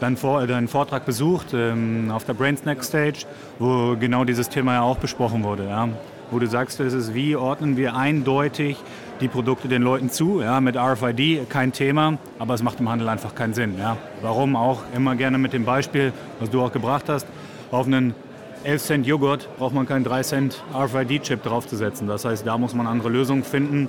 deinen, 0.00 0.16
Vor 0.16 0.46
deinen 0.46 0.68
Vortrag 0.68 1.04
besucht 1.04 1.48
ähm, 1.54 2.10
auf 2.10 2.24
der 2.24 2.34
Brainsnack 2.34 2.82
Stage, 2.82 3.26
wo 3.58 3.96
genau 3.98 4.24
dieses 4.24 4.48
Thema 4.48 4.74
ja 4.74 4.82
auch 4.82 4.98
besprochen 4.98 5.44
wurde. 5.44 5.68
Ja? 5.68 5.88
Wo 6.30 6.38
du 6.38 6.46
sagst, 6.46 6.80
es 6.80 6.92
ist, 6.92 7.14
wie 7.14 7.36
ordnen 7.36 7.76
wir 7.76 7.94
eindeutig 7.94 8.76
die 9.20 9.28
Produkte 9.28 9.68
den 9.68 9.82
Leuten 9.82 10.10
zu. 10.10 10.40
Ja? 10.40 10.60
Mit 10.60 10.76
RFID 10.76 11.48
kein 11.48 11.72
Thema, 11.72 12.18
aber 12.38 12.54
es 12.54 12.62
macht 12.62 12.80
im 12.80 12.88
Handel 12.88 13.08
einfach 13.08 13.34
keinen 13.34 13.54
Sinn. 13.54 13.78
Ja? 13.78 13.96
Warum 14.22 14.56
auch 14.56 14.82
immer 14.94 15.14
gerne 15.14 15.38
mit 15.38 15.52
dem 15.52 15.64
Beispiel, 15.64 16.12
was 16.38 16.50
du 16.50 16.62
auch 16.62 16.72
gebracht 16.72 17.08
hast, 17.08 17.26
auf 17.70 17.86
einen 17.86 18.14
11 18.64 18.82
Cent 18.82 19.06
Joghurt 19.06 19.48
braucht 19.56 19.74
man 19.74 19.86
keinen 19.86 20.04
3 20.04 20.22
Cent 20.22 20.62
RFID-Chip 20.74 21.42
draufzusetzen. 21.42 22.06
Das 22.08 22.24
heißt, 22.24 22.46
da 22.46 22.58
muss 22.58 22.74
man 22.74 22.86
andere 22.86 23.08
Lösungen 23.08 23.44
finden 23.44 23.88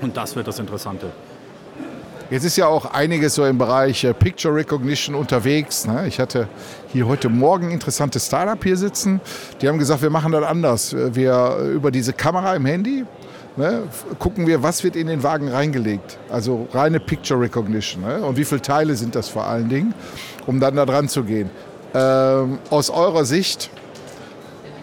und 0.00 0.16
das 0.16 0.36
wird 0.36 0.46
das 0.46 0.58
Interessante. 0.58 1.10
Jetzt 2.28 2.42
ist 2.44 2.56
ja 2.56 2.66
auch 2.66 2.86
einiges 2.86 3.36
so 3.36 3.44
im 3.44 3.56
Bereich 3.56 4.02
äh, 4.02 4.12
Picture 4.12 4.52
Recognition 4.52 5.14
unterwegs. 5.14 5.86
Ne? 5.86 6.08
Ich 6.08 6.18
hatte 6.18 6.48
hier 6.92 7.06
heute 7.06 7.28
Morgen 7.28 7.66
ein 7.66 7.72
interessantes 7.72 8.26
Startup 8.26 8.60
hier 8.60 8.76
sitzen. 8.76 9.20
Die 9.60 9.68
haben 9.68 9.78
gesagt, 9.78 10.02
wir 10.02 10.10
machen 10.10 10.32
das 10.32 10.42
anders. 10.42 10.96
Wir 11.12 11.56
äh, 11.60 11.68
über 11.68 11.92
diese 11.92 12.12
Kamera 12.12 12.56
im 12.56 12.66
Handy 12.66 13.04
ne, 13.56 13.84
gucken 14.18 14.48
wir, 14.48 14.60
was 14.64 14.82
wird 14.82 14.96
in 14.96 15.06
den 15.06 15.22
Wagen 15.22 15.48
reingelegt. 15.48 16.18
Also 16.28 16.66
reine 16.72 16.98
Picture 16.98 17.40
Recognition. 17.40 18.02
Ne? 18.02 18.20
Und 18.24 18.36
wie 18.36 18.44
viele 18.44 18.60
Teile 18.60 18.96
sind 18.96 19.14
das 19.14 19.28
vor 19.28 19.46
allen 19.46 19.68
Dingen, 19.68 19.94
um 20.46 20.58
dann 20.58 20.74
da 20.74 20.84
dran 20.84 21.08
zu 21.08 21.22
gehen. 21.22 21.48
Ähm, 21.94 22.58
aus 22.70 22.90
eurer 22.90 23.24
Sicht, 23.24 23.70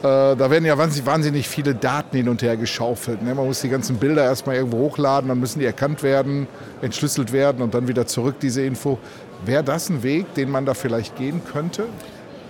da 0.03 0.51
werden 0.51 0.65
ja 0.65 0.77
wahnsinnig 0.77 1.47
viele 1.47 1.73
Daten 1.75 2.17
hin 2.17 2.27
und 2.27 2.41
her 2.41 2.57
geschaufelt. 2.57 3.21
Ne? 3.21 3.33
Man 3.33 3.45
muss 3.45 3.61
die 3.61 3.69
ganzen 3.69 3.97
Bilder 3.97 4.23
erstmal 4.25 4.57
irgendwo 4.57 4.79
hochladen, 4.79 5.29
dann 5.29 5.39
müssen 5.39 5.59
die 5.59 5.65
erkannt 5.65 6.03
werden, 6.03 6.47
entschlüsselt 6.81 7.31
werden 7.31 7.61
und 7.61 7.73
dann 7.73 7.87
wieder 7.87 8.05
zurück, 8.05 8.35
diese 8.41 8.63
Info. 8.63 8.99
Wäre 9.45 9.63
das 9.63 9.89
ein 9.89 10.03
Weg, 10.03 10.33
den 10.33 10.51
man 10.51 10.65
da 10.65 10.73
vielleicht 10.73 11.15
gehen 11.15 11.41
könnte? 11.45 11.85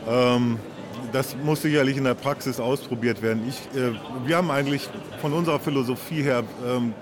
Ähm, 0.08 0.58
das 1.12 1.36
muss 1.44 1.62
sicherlich 1.62 1.98
in 1.98 2.06
der 2.06 2.16
Praxis 2.16 2.60
ausprobiert 2.60 3.22
werden. 3.22 3.44
Ich, 3.48 3.80
äh, 3.80 3.92
wir 4.26 4.38
haben 4.38 4.50
eigentlich 4.50 4.90
von 5.22 5.32
unserer 5.34 5.60
Philosophie 5.60 6.24
her, 6.24 6.44
ähm, 6.68 6.94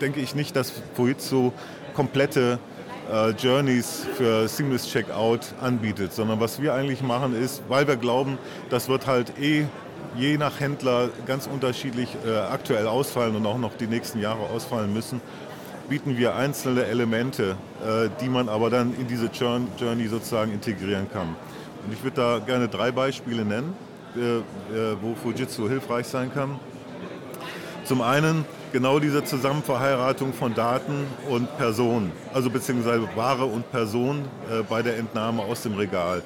denke 0.00 0.20
ich 0.20 0.34
nicht, 0.34 0.54
dass 0.56 0.72
Fujitsu 0.94 1.52
komplette 1.94 2.58
äh, 3.10 3.30
Journeys 3.30 4.06
für 4.16 4.46
Seamless 4.46 4.88
Checkout 4.88 5.40
anbietet, 5.60 6.12
sondern 6.12 6.40
was 6.40 6.60
wir 6.60 6.74
eigentlich 6.74 7.02
machen 7.02 7.34
ist, 7.34 7.62
weil 7.68 7.86
wir 7.88 7.96
glauben, 7.96 8.38
das 8.68 8.88
wird 8.88 9.06
halt 9.06 9.38
eh 9.40 9.64
je 10.16 10.38
nach 10.38 10.60
Händler 10.60 11.10
ganz 11.26 11.46
unterschiedlich 11.46 12.16
äh, 12.26 12.36
aktuell 12.36 12.86
ausfallen 12.86 13.36
und 13.36 13.46
auch 13.46 13.58
noch 13.58 13.74
die 13.74 13.86
nächsten 13.86 14.20
Jahre 14.20 14.40
ausfallen 14.54 14.92
müssen, 14.92 15.20
bieten 15.88 16.16
wir 16.16 16.34
einzelne 16.34 16.84
Elemente, 16.84 17.56
äh, 17.84 18.08
die 18.20 18.28
man 18.28 18.48
aber 18.48 18.70
dann 18.70 18.94
in 18.98 19.06
diese 19.06 19.26
Journey 19.26 20.08
sozusagen 20.08 20.52
integrieren 20.52 21.06
kann. 21.12 21.28
Und 21.84 21.92
ich 21.92 22.02
würde 22.02 22.16
da 22.16 22.38
gerne 22.38 22.68
drei 22.68 22.90
Beispiele 22.90 23.44
nennen, 23.44 23.74
äh, 24.16 24.38
äh, 24.38 24.42
wo 25.00 25.14
Fujitsu 25.14 25.68
hilfreich 25.68 26.06
sein 26.06 26.32
kann. 26.32 26.58
Zum 27.84 28.02
einen 28.02 28.44
genau 28.72 28.98
diese 28.98 29.22
Zusammenverheiratung 29.22 30.32
von 30.32 30.54
Daten 30.54 31.06
und 31.28 31.56
Personen, 31.56 32.10
also 32.34 32.50
beziehungsweise 32.50 33.08
Ware 33.14 33.44
und 33.44 33.70
Person 33.70 34.24
äh, 34.50 34.62
bei 34.68 34.82
der 34.82 34.96
Entnahme 34.96 35.42
aus 35.42 35.62
dem 35.62 35.74
Regal. 35.74 36.22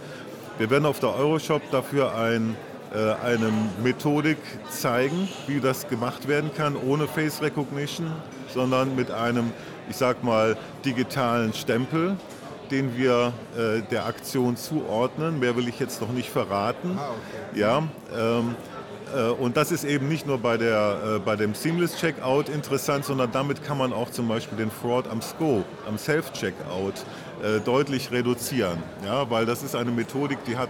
Wir 0.58 0.70
werden 0.70 0.86
auf 0.86 1.00
der 1.00 1.14
Euroshop 1.14 1.62
dafür 1.70 2.14
ein 2.14 2.56
eine 2.92 3.52
Methodik 3.84 4.38
zeigen, 4.68 5.28
wie 5.46 5.60
das 5.60 5.88
gemacht 5.88 6.26
werden 6.26 6.50
kann, 6.56 6.74
ohne 6.74 7.06
Face 7.06 7.40
Recognition, 7.40 8.10
sondern 8.52 8.96
mit 8.96 9.12
einem, 9.12 9.52
ich 9.88 9.96
sag 9.96 10.24
mal, 10.24 10.56
digitalen 10.84 11.52
Stempel, 11.52 12.16
den 12.70 12.96
wir 12.96 13.32
äh, 13.56 13.82
der 13.90 14.06
Aktion 14.06 14.56
zuordnen. 14.56 15.38
Mehr 15.40 15.56
will 15.56 15.68
ich 15.68 15.78
jetzt 15.78 16.00
noch 16.00 16.12
nicht 16.12 16.30
verraten. 16.30 16.98
Ah, 16.98 17.10
okay. 17.10 17.60
Ja, 17.60 17.82
ähm, 18.16 18.54
äh, 19.14 19.30
und 19.30 19.56
das 19.56 19.72
ist 19.72 19.84
eben 19.84 20.08
nicht 20.08 20.26
nur 20.26 20.38
bei, 20.38 20.56
der, 20.56 21.16
äh, 21.16 21.18
bei 21.18 21.36
dem 21.36 21.54
Seamless 21.54 21.96
Checkout 21.96 22.48
interessant, 22.48 23.04
sondern 23.04 23.32
damit 23.32 23.64
kann 23.64 23.78
man 23.78 23.92
auch 23.92 24.10
zum 24.10 24.28
Beispiel 24.28 24.58
den 24.58 24.70
Fraud 24.70 25.08
am 25.08 25.20
Scope, 25.20 25.64
am 25.88 25.98
Self-Checkout 25.98 26.94
äh, 27.42 27.60
deutlich 27.60 28.10
reduzieren. 28.12 28.82
Ja, 29.04 29.28
weil 29.30 29.46
das 29.46 29.62
ist 29.62 29.74
eine 29.74 29.90
Methodik, 29.90 30.38
die 30.44 30.56
hat 30.56 30.68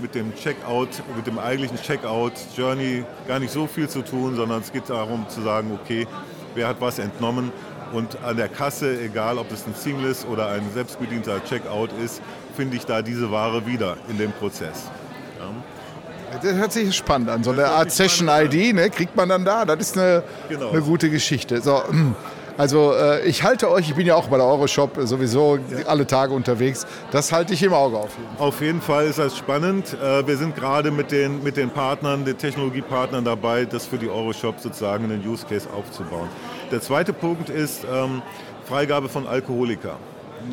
mit 0.00 0.14
dem 0.14 0.34
Checkout, 0.34 0.88
mit 1.16 1.26
dem 1.26 1.38
eigentlichen 1.38 1.78
Checkout-Journey 1.78 3.04
gar 3.26 3.38
nicht 3.38 3.52
so 3.52 3.66
viel 3.66 3.88
zu 3.88 4.02
tun, 4.02 4.36
sondern 4.36 4.60
es 4.60 4.72
geht 4.72 4.88
darum 4.88 5.28
zu 5.28 5.42
sagen, 5.42 5.78
okay, 5.82 6.06
wer 6.54 6.68
hat 6.68 6.80
was 6.80 6.98
entnommen 6.98 7.52
und 7.92 8.18
an 8.24 8.36
der 8.36 8.48
Kasse, 8.48 9.00
egal 9.00 9.38
ob 9.38 9.50
es 9.52 9.66
ein 9.66 9.74
Seamless 9.74 10.24
oder 10.24 10.48
ein 10.48 10.62
selbstbedienter 10.74 11.42
Checkout 11.44 11.90
ist, 12.04 12.20
finde 12.56 12.76
ich 12.76 12.84
da 12.84 13.02
diese 13.02 13.30
Ware 13.30 13.66
wieder 13.66 13.96
in 14.08 14.18
dem 14.18 14.32
Prozess. 14.32 14.90
Ja. 15.38 16.40
Das 16.42 16.52
hört 16.54 16.72
sich 16.72 16.94
spannend 16.94 17.30
an. 17.30 17.44
So 17.44 17.52
eine 17.52 17.66
Art 17.66 17.92
Session-ID 17.92 18.74
ne, 18.74 18.90
kriegt 18.90 19.14
man 19.16 19.28
dann 19.28 19.44
da. 19.44 19.64
Das 19.64 19.78
ist 19.78 19.96
eine, 19.96 20.22
genau. 20.48 20.70
eine 20.70 20.82
gute 20.82 21.08
Geschichte. 21.08 21.60
So, 21.60 21.82
Also 22.56 22.94
äh, 22.94 23.26
ich 23.26 23.42
halte 23.42 23.70
euch, 23.70 23.88
ich 23.88 23.94
bin 23.94 24.06
ja 24.06 24.14
auch 24.14 24.28
bei 24.28 24.38
der 24.38 24.46
Euroshop 24.46 24.92
sowieso 25.02 25.58
alle 25.86 26.06
Tage 26.06 26.32
unterwegs, 26.32 26.86
das 27.10 27.30
halte 27.32 27.54
ich 27.54 27.62
im 27.62 27.72
Auge 27.72 27.98
auf. 27.98 28.10
Jeden 28.16 28.36
Fall. 28.36 28.46
Auf 28.46 28.60
jeden 28.60 28.80
Fall 28.80 29.06
ist 29.06 29.18
das 29.18 29.36
spannend. 29.36 29.96
Äh, 30.02 30.26
wir 30.26 30.36
sind 30.36 30.56
gerade 30.56 30.90
mit 30.90 31.10
den, 31.10 31.42
mit 31.42 31.56
den 31.56 31.70
Partnern, 31.70 32.24
den 32.24 32.38
Technologiepartnern 32.38 33.24
dabei, 33.24 33.64
das 33.64 33.86
für 33.86 33.98
die 33.98 34.08
Euroshop 34.08 34.60
sozusagen 34.60 35.04
einen 35.04 35.26
Use 35.26 35.44
Case 35.46 35.68
aufzubauen. 35.70 36.28
Der 36.70 36.80
zweite 36.80 37.12
Punkt 37.12 37.50
ist 37.50 37.84
ähm, 37.92 38.22
Freigabe 38.64 39.08
von 39.08 39.26
Alkoholika. 39.26 39.96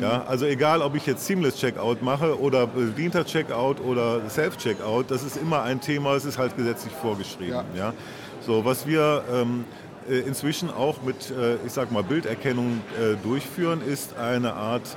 Ja, 0.00 0.24
also 0.26 0.46
egal, 0.46 0.82
ob 0.82 0.96
ich 0.96 1.06
jetzt 1.06 1.24
Seamless 1.24 1.56
Checkout 1.56 2.02
mache 2.02 2.40
oder 2.40 2.66
bedienter 2.66 3.24
Checkout 3.24 3.80
oder 3.80 4.28
Self-Checkout, 4.28 5.10
das 5.10 5.22
ist 5.22 5.36
immer 5.36 5.62
ein 5.62 5.80
Thema, 5.80 6.14
es 6.14 6.24
ist 6.24 6.36
halt 6.36 6.56
gesetzlich 6.56 6.92
vorgeschrieben. 6.92 7.52
Ja. 7.52 7.64
ja. 7.76 7.92
So, 8.40 8.64
was 8.64 8.86
wir 8.86 9.22
ähm, 9.32 9.64
äh, 9.64 9.93
inzwischen 10.08 10.70
auch 10.70 11.02
mit, 11.02 11.30
äh, 11.30 11.56
ich 11.66 11.72
sag 11.72 11.90
mal, 11.90 12.02
Bilderkennung 12.02 12.80
äh, 13.00 13.16
durchführen, 13.22 13.80
ist 13.86 14.16
eine 14.16 14.54
Art 14.54 14.96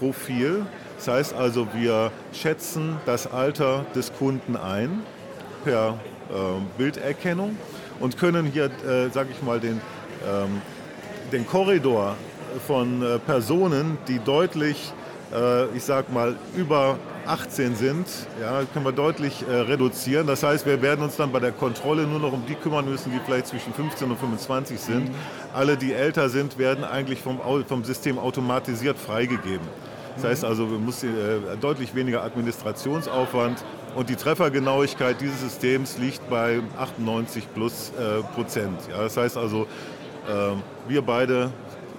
Profil. 0.00 0.66
Das 0.96 1.06
heißt 1.06 1.34
also, 1.34 1.68
wir 1.72 2.10
schätzen 2.32 2.96
das 3.06 3.30
Alter 3.30 3.86
des 3.94 4.12
Kunden 4.12 4.56
ein 4.56 5.04
per 5.62 6.00
Bilderkennung 6.78 7.56
und 8.00 8.18
können 8.18 8.46
hier, 8.46 8.72
sage 9.12 9.28
ich 9.30 9.40
mal, 9.40 9.60
den, 9.60 9.80
ähm, 10.26 10.60
den 11.30 11.46
Korridor 11.46 12.16
von 12.66 13.04
Personen, 13.24 13.98
die 14.08 14.18
deutlich, 14.18 14.92
ich 15.76 15.84
sag 15.84 16.12
mal, 16.12 16.34
über 16.56 16.98
18 17.26 17.76
sind, 17.76 18.06
ja, 18.40 18.62
können 18.72 18.84
wir 18.84 18.92
deutlich 18.92 19.44
äh, 19.48 19.52
reduzieren. 19.52 20.26
Das 20.26 20.42
heißt, 20.42 20.66
wir 20.66 20.82
werden 20.82 21.04
uns 21.04 21.16
dann 21.16 21.32
bei 21.32 21.40
der 21.40 21.52
Kontrolle 21.52 22.06
nur 22.06 22.18
noch 22.18 22.32
um 22.32 22.44
die 22.46 22.54
kümmern 22.54 22.88
müssen, 22.88 23.12
die 23.12 23.20
vielleicht 23.24 23.46
zwischen 23.46 23.72
15 23.72 24.10
und 24.10 24.18
25 24.18 24.80
sind. 24.80 25.08
Mhm. 25.08 25.14
Alle, 25.54 25.76
die 25.76 25.92
älter 25.92 26.28
sind, 26.28 26.58
werden 26.58 26.84
eigentlich 26.84 27.20
vom, 27.20 27.38
vom 27.66 27.84
System 27.84 28.18
automatisiert 28.18 28.98
freigegeben. 28.98 29.66
Das 30.16 30.24
heißt 30.24 30.44
also, 30.44 30.70
wir 30.70 30.78
müssen 30.78 31.08
äh, 31.08 31.56
deutlich 31.60 31.94
weniger 31.94 32.22
Administrationsaufwand 32.22 33.64
und 33.94 34.08
die 34.08 34.16
Treffergenauigkeit 34.16 35.20
dieses 35.20 35.40
Systems 35.40 35.98
liegt 35.98 36.28
bei 36.28 36.60
98 36.78 37.52
plus 37.54 37.92
äh, 37.98 38.22
Prozent. 38.34 38.78
Ja, 38.90 39.02
das 39.02 39.16
heißt 39.16 39.36
also, 39.36 39.62
äh, 40.28 40.54
wir 40.88 41.02
beide 41.02 41.50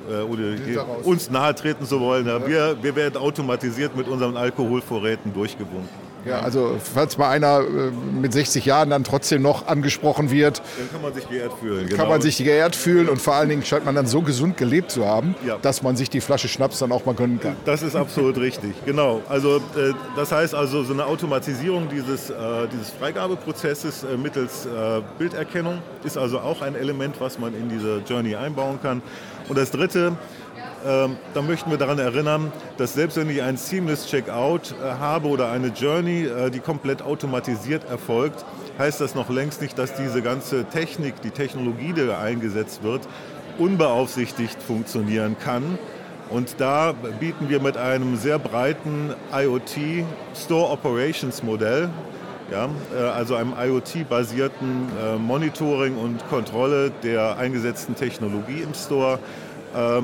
äh, 0.09 0.21
oder 0.21 0.85
uns 1.03 1.29
nahe 1.29 1.55
treten 1.55 1.85
zu 1.85 1.99
wollen. 1.99 2.25
Wir, 2.25 2.77
wir 2.81 2.95
werden 2.95 3.17
automatisiert 3.17 3.95
mit 3.95 4.07
unseren 4.07 4.37
Alkoholvorräten 4.37 5.33
durchgewunken. 5.33 6.13
Ja, 6.25 6.39
also 6.39 6.77
falls 6.81 7.17
mal 7.17 7.29
einer 7.29 7.59
äh, 7.59 7.91
mit 7.91 8.31
60 8.33 8.65
Jahren 8.65 8.89
dann 8.89 9.03
trotzdem 9.03 9.41
noch 9.41 9.67
angesprochen 9.67 10.31
wird, 10.31 10.59
dann 10.59 10.91
kann 10.91 11.01
man 11.01 11.13
sich 11.13 11.27
geehrt 11.27 11.51
fühlen. 11.59 11.85
Genau. 11.87 11.97
Kann 11.97 12.09
man 12.09 12.21
sich 12.21 12.37
geehrt 12.37 12.75
fühlen 12.75 13.09
und 13.09 13.21
vor 13.21 13.35
allen 13.35 13.49
Dingen 13.49 13.63
scheint 13.63 13.85
man 13.85 13.95
dann 13.95 14.07
so 14.07 14.21
gesund 14.21 14.55
gelebt 14.55 14.91
zu 14.91 15.05
haben, 15.05 15.35
ja. 15.45 15.57
dass 15.61 15.83
man 15.83 15.97
sich 15.97 16.09
die 16.09 16.21
Flasche 16.21 16.47
Schnaps 16.47 16.79
dann 16.79 16.91
auch 16.91 17.05
mal 17.05 17.13
gönnen 17.13 17.39
kann. 17.39 17.55
Das 17.65 17.83
ist 17.83 17.95
absolut 17.95 18.37
richtig, 18.37 18.73
genau. 18.85 19.21
Also 19.27 19.57
äh, 19.57 19.93
das 20.15 20.31
heißt 20.31 20.55
also 20.55 20.83
so 20.83 20.93
eine 20.93 21.05
Automatisierung 21.05 21.89
dieses, 21.89 22.29
äh, 22.29 22.35
dieses 22.71 22.91
Freigabeprozesses 22.91 24.03
äh, 24.03 24.17
mittels 24.17 24.65
äh, 24.65 25.01
Bilderkennung 25.17 25.79
ist 26.03 26.17
also 26.17 26.39
auch 26.39 26.61
ein 26.61 26.75
Element, 26.75 27.15
was 27.19 27.37
man 27.37 27.53
in 27.53 27.69
diese 27.69 28.01
Journey 28.07 28.35
einbauen 28.35 28.79
kann. 28.81 29.01
Und 29.49 29.57
das 29.57 29.71
Dritte, 29.71 30.15
ähm, 30.85 31.17
da 31.33 31.41
möchten 31.41 31.69
wir 31.69 31.77
daran 31.77 31.99
erinnern, 31.99 32.51
dass 32.77 32.93
selbst 32.93 33.17
wenn 33.17 33.29
ich 33.29 33.41
ein 33.41 33.57
Seamless 33.57 34.07
Checkout 34.07 34.71
äh, 34.71 34.93
habe 34.99 35.27
oder 35.27 35.51
eine 35.51 35.67
Journey, 35.67 36.25
äh, 36.25 36.49
die 36.49 36.59
komplett 36.59 37.01
automatisiert 37.01 37.89
erfolgt, 37.89 38.45
heißt 38.77 39.01
das 39.01 39.15
noch 39.15 39.29
längst 39.29 39.61
nicht, 39.61 39.77
dass 39.77 39.95
diese 39.95 40.21
ganze 40.21 40.65
Technik, 40.65 41.21
die 41.21 41.31
Technologie, 41.31 41.93
die 41.93 42.11
eingesetzt 42.11 42.83
wird, 42.83 43.01
unbeaufsichtigt 43.57 44.61
funktionieren 44.61 45.35
kann. 45.37 45.77
Und 46.29 46.55
da 46.57 46.93
bieten 47.19 47.49
wir 47.49 47.59
mit 47.59 47.77
einem 47.77 48.17
sehr 48.17 48.39
breiten 48.39 49.13
IoT 49.31 50.05
Store 50.35 50.71
Operations 50.71 51.43
Modell, 51.43 51.89
ja, 52.51 52.69
äh, 52.95 53.01
also 53.01 53.35
einem 53.35 53.53
IoT-basierten 53.57 54.87
Monitoring 55.19 55.97
und 55.97 56.27
Kontrolle 56.29 56.91
der 57.03 57.37
eingesetzten 57.37 57.95
Technologie 57.95 58.61
im 58.61 58.73
Store, 58.73 59.19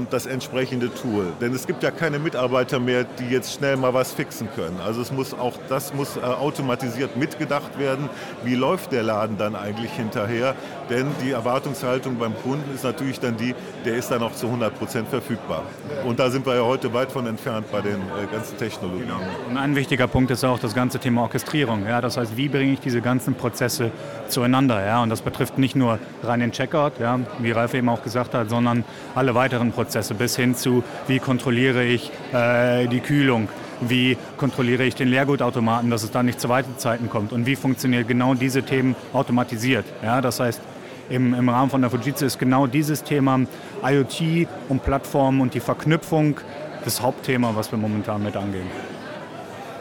das 0.10 0.25
entsprechende 0.25 0.93
Tool. 0.93 1.27
Denn 1.39 1.53
es 1.53 1.67
gibt 1.67 1.84
ja 1.84 1.91
keine 1.91 2.19
Mitarbeiter 2.19 2.79
mehr, 2.79 3.03
die 3.03 3.29
jetzt 3.29 3.53
schnell 3.53 3.77
mal 3.77 3.93
was 3.93 4.13
fixen 4.13 4.49
können. 4.55 4.79
Also 4.84 5.01
es 5.01 5.12
muss 5.12 5.34
auch 5.34 5.53
das 5.69 5.93
muss 5.93 6.17
äh, 6.17 6.21
automatisiert 6.21 7.17
mitgedacht 7.17 7.77
werden. 7.77 8.10
Wie 8.43 8.55
läuft 8.55 8.91
der 8.91 9.03
Laden 9.03 9.38
dann 9.38 9.55
eigentlich 9.55 9.91
hinterher? 9.91 10.55
Denn 10.89 11.08
die 11.23 11.32
Erwartungshaltung 11.32 12.17
beim 12.17 12.34
Kunden 12.41 12.73
ist 12.73 12.84
natürlich 12.84 13.19
dann 13.19 13.38
die, 13.38 13.53
der 13.86 13.95
ist 13.95 14.10
dann 14.10 14.23
auch 14.23 14.34
zu 14.34 14.47
100 14.47 14.77
Prozent 14.77 15.08
verfügbar. 15.08 15.63
Und 16.05 16.19
da 16.19 16.29
sind 16.29 16.45
wir 16.45 16.55
ja 16.55 16.63
heute 16.63 16.91
weit 16.93 17.12
von 17.12 17.27
entfernt 17.27 17.67
bei 17.71 17.82
den 17.82 17.97
äh, 17.97 18.32
ganzen 18.32 18.58
Technologien. 18.58 19.08
Genau. 19.08 19.19
Und 19.49 19.58
ein 19.58 19.75
wichtiger 19.75 20.08
Punkt 20.08 20.32
ist 20.32 20.43
auch 20.43 20.60
das 20.60 20.73
ganze 20.73 20.99
Thema 20.99 21.21
Orchestrierung. 21.21 21.86
Ja? 21.86 22.01
Das 22.01 22.17
heißt, 22.17 22.36
wie 22.36 22.49
bringe 22.49 22.73
ich 22.73 22.79
diese 22.79 23.01
ganzen 23.01 23.36
Prozesse 23.36 23.91
zueinander? 24.27 24.84
Ja? 24.84 25.03
Und 25.03 25.10
das 25.10 25.21
betrifft 25.21 25.58
nicht 25.58 25.75
nur 25.75 25.99
rein 26.23 26.39
den 26.39 26.51
Checkout, 26.51 26.93
ja? 26.99 27.19
wie 27.39 27.51
Ralf 27.51 27.73
eben 27.73 27.89
auch 27.89 28.01
gesagt 28.01 28.34
hat, 28.34 28.49
sondern 28.49 28.84
alle 29.13 29.36
weiteren 29.36 29.59
Prozesse 29.72 30.13
bis 30.13 30.36
hin 30.36 30.56
zu, 30.56 30.84
wie 31.08 31.19
kontrolliere 31.19 31.84
ich 31.84 32.12
äh, 32.34 32.88
die 32.88 33.00
Kühlung, 33.00 33.48
wie 33.82 34.17
kontrolliere 34.38 34.84
ich 34.84 34.95
den 34.95 35.08
Leergutautomaten, 35.10 35.89
dass 35.89 36.04
es 36.04 36.12
da 36.12 36.24
nicht 36.24 36.39
zu 36.39 36.50
Wartezeiten 36.50 37.10
kommt 37.10 37.32
und 37.34 37.45
wie 37.45 37.56
funktioniert 37.56 38.08
genau 38.08 38.34
diese 38.34 38.63
Themen 38.63 38.95
automatisiert. 39.13 39.86
Ja, 40.04 40.22
das 40.22 40.39
heißt, 40.39 40.62
im, 41.10 41.34
im 41.34 41.50
Rahmen 41.50 41.69
von 41.69 41.82
der 41.82 41.89
Fujitsu 41.89 42.26
ist 42.26 42.39
genau 42.39 42.67
dieses 42.67 43.04
Thema 43.04 43.39
IoT 43.84 44.48
und 44.69 44.84
Plattformen 44.84 45.41
und 45.41 45.54
die 45.54 45.60
Verknüpfung 45.60 46.39
das 46.86 47.02
Hauptthema, 47.02 47.52
was 47.56 47.72
wir 47.72 47.78
momentan 47.78 48.24
mit 48.24 48.36
angehen. 48.36 48.67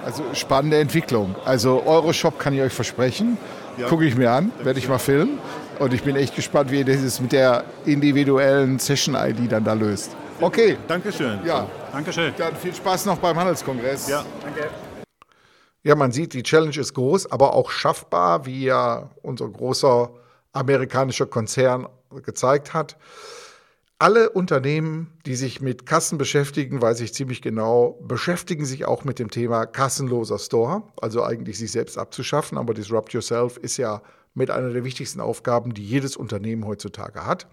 Also 0.05 0.23
spannende 0.33 0.79
Entwicklung. 0.79 1.35
Also 1.45 1.83
Euroshop 1.85 2.39
kann 2.39 2.55
ich 2.55 2.63
euch 2.63 2.73
versprechen. 2.73 3.37
Ja. 3.77 3.89
Gucke 3.89 4.07
ich 4.07 4.17
mir 4.17 4.31
an, 4.31 4.51
werde 4.63 4.79
ich 4.79 4.89
mal 4.89 4.99
filmen. 4.99 5.39
Und 5.79 5.95
ich 5.95 6.03
bin 6.03 6.17
echt 6.17 6.35
gespannt, 6.35 6.73
wie 6.73 6.81
ihr 6.81 6.85
das 6.85 7.21
mit 7.21 7.31
der 7.31 7.65
individuellen 7.85 8.81
Session-ID 8.81 9.51
dann 9.53 9.63
da 9.63 9.75
löst. 9.75 10.17
Okay. 10.41 10.77
Dankeschön. 10.89 11.39
Ja. 11.45 11.69
Dankeschön. 11.93 12.33
Dann 12.37 12.57
viel 12.57 12.75
Spaß 12.75 13.07
noch 13.07 13.19
beim 13.19 13.37
Handelskongress. 13.37 14.09
Ja. 14.09 14.25
Danke. 14.43 14.69
Ja, 15.85 15.95
man 15.95 16.11
sieht, 16.11 16.33
die 16.35 16.43
Challenge 16.43 16.77
ist 16.77 16.95
groß, 16.95 17.31
aber 17.31 17.55
auch 17.55 17.71
schaffbar, 17.71 18.45
wie 18.45 18.65
ja 18.65 19.11
unser 19.23 19.49
großer 19.49 20.11
amerikanischer 20.53 21.27
Konzern 21.27 21.89
gezeigt 22.25 22.75
hat. 22.75 22.97
Alle 24.01 24.31
Unternehmen, 24.31 25.13
die 25.27 25.37
sich 25.37 25.61
mit 25.61 25.87
Kassen 25.87 26.19
beschäftigen, 26.19 26.83
weiß 26.83 27.01
ich 27.01 27.15
ziemlich 27.15 27.41
genau, 27.41 27.99
beschäftigen 28.03 28.65
sich 28.65 28.85
auch 28.85 29.05
mit 29.05 29.19
dem 29.19 29.31
Thema 29.31 29.67
kassenloser 29.67 30.39
Store, 30.39 30.83
also 31.01 31.23
eigentlich 31.23 31.59
sich 31.59 31.71
selbst 31.71 31.99
abzuschaffen. 31.99 32.59
Aber 32.59 32.75
Disrupt 32.75 33.13
Yourself 33.13 33.57
ist 33.57 33.77
ja 33.77 34.03
mit 34.39 34.51
einer 34.51 34.71
der 34.71 34.85
wichtigsten 34.85 35.21
Aufgaben, 35.21 35.75
die 35.75 35.85
jedes 35.85 36.17
Unternehmen 36.17 36.67
heutzutage 36.67 37.27
hat. 37.27 37.47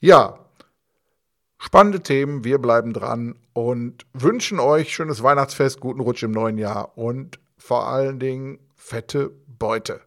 Ja, 0.00 0.40
spannende 1.58 2.00
Themen, 2.00 2.42
wir 2.42 2.58
bleiben 2.58 2.92
dran 2.92 3.36
und 3.52 4.06
wünschen 4.12 4.58
euch 4.58 4.92
schönes 4.92 5.22
Weihnachtsfest, 5.22 5.78
guten 5.78 6.00
Rutsch 6.00 6.24
im 6.24 6.32
neuen 6.32 6.58
Jahr 6.58 6.98
und 6.98 7.38
vor 7.56 7.86
allen 7.86 8.18
Dingen 8.18 8.58
fette 8.74 9.30
Beute. 9.46 10.00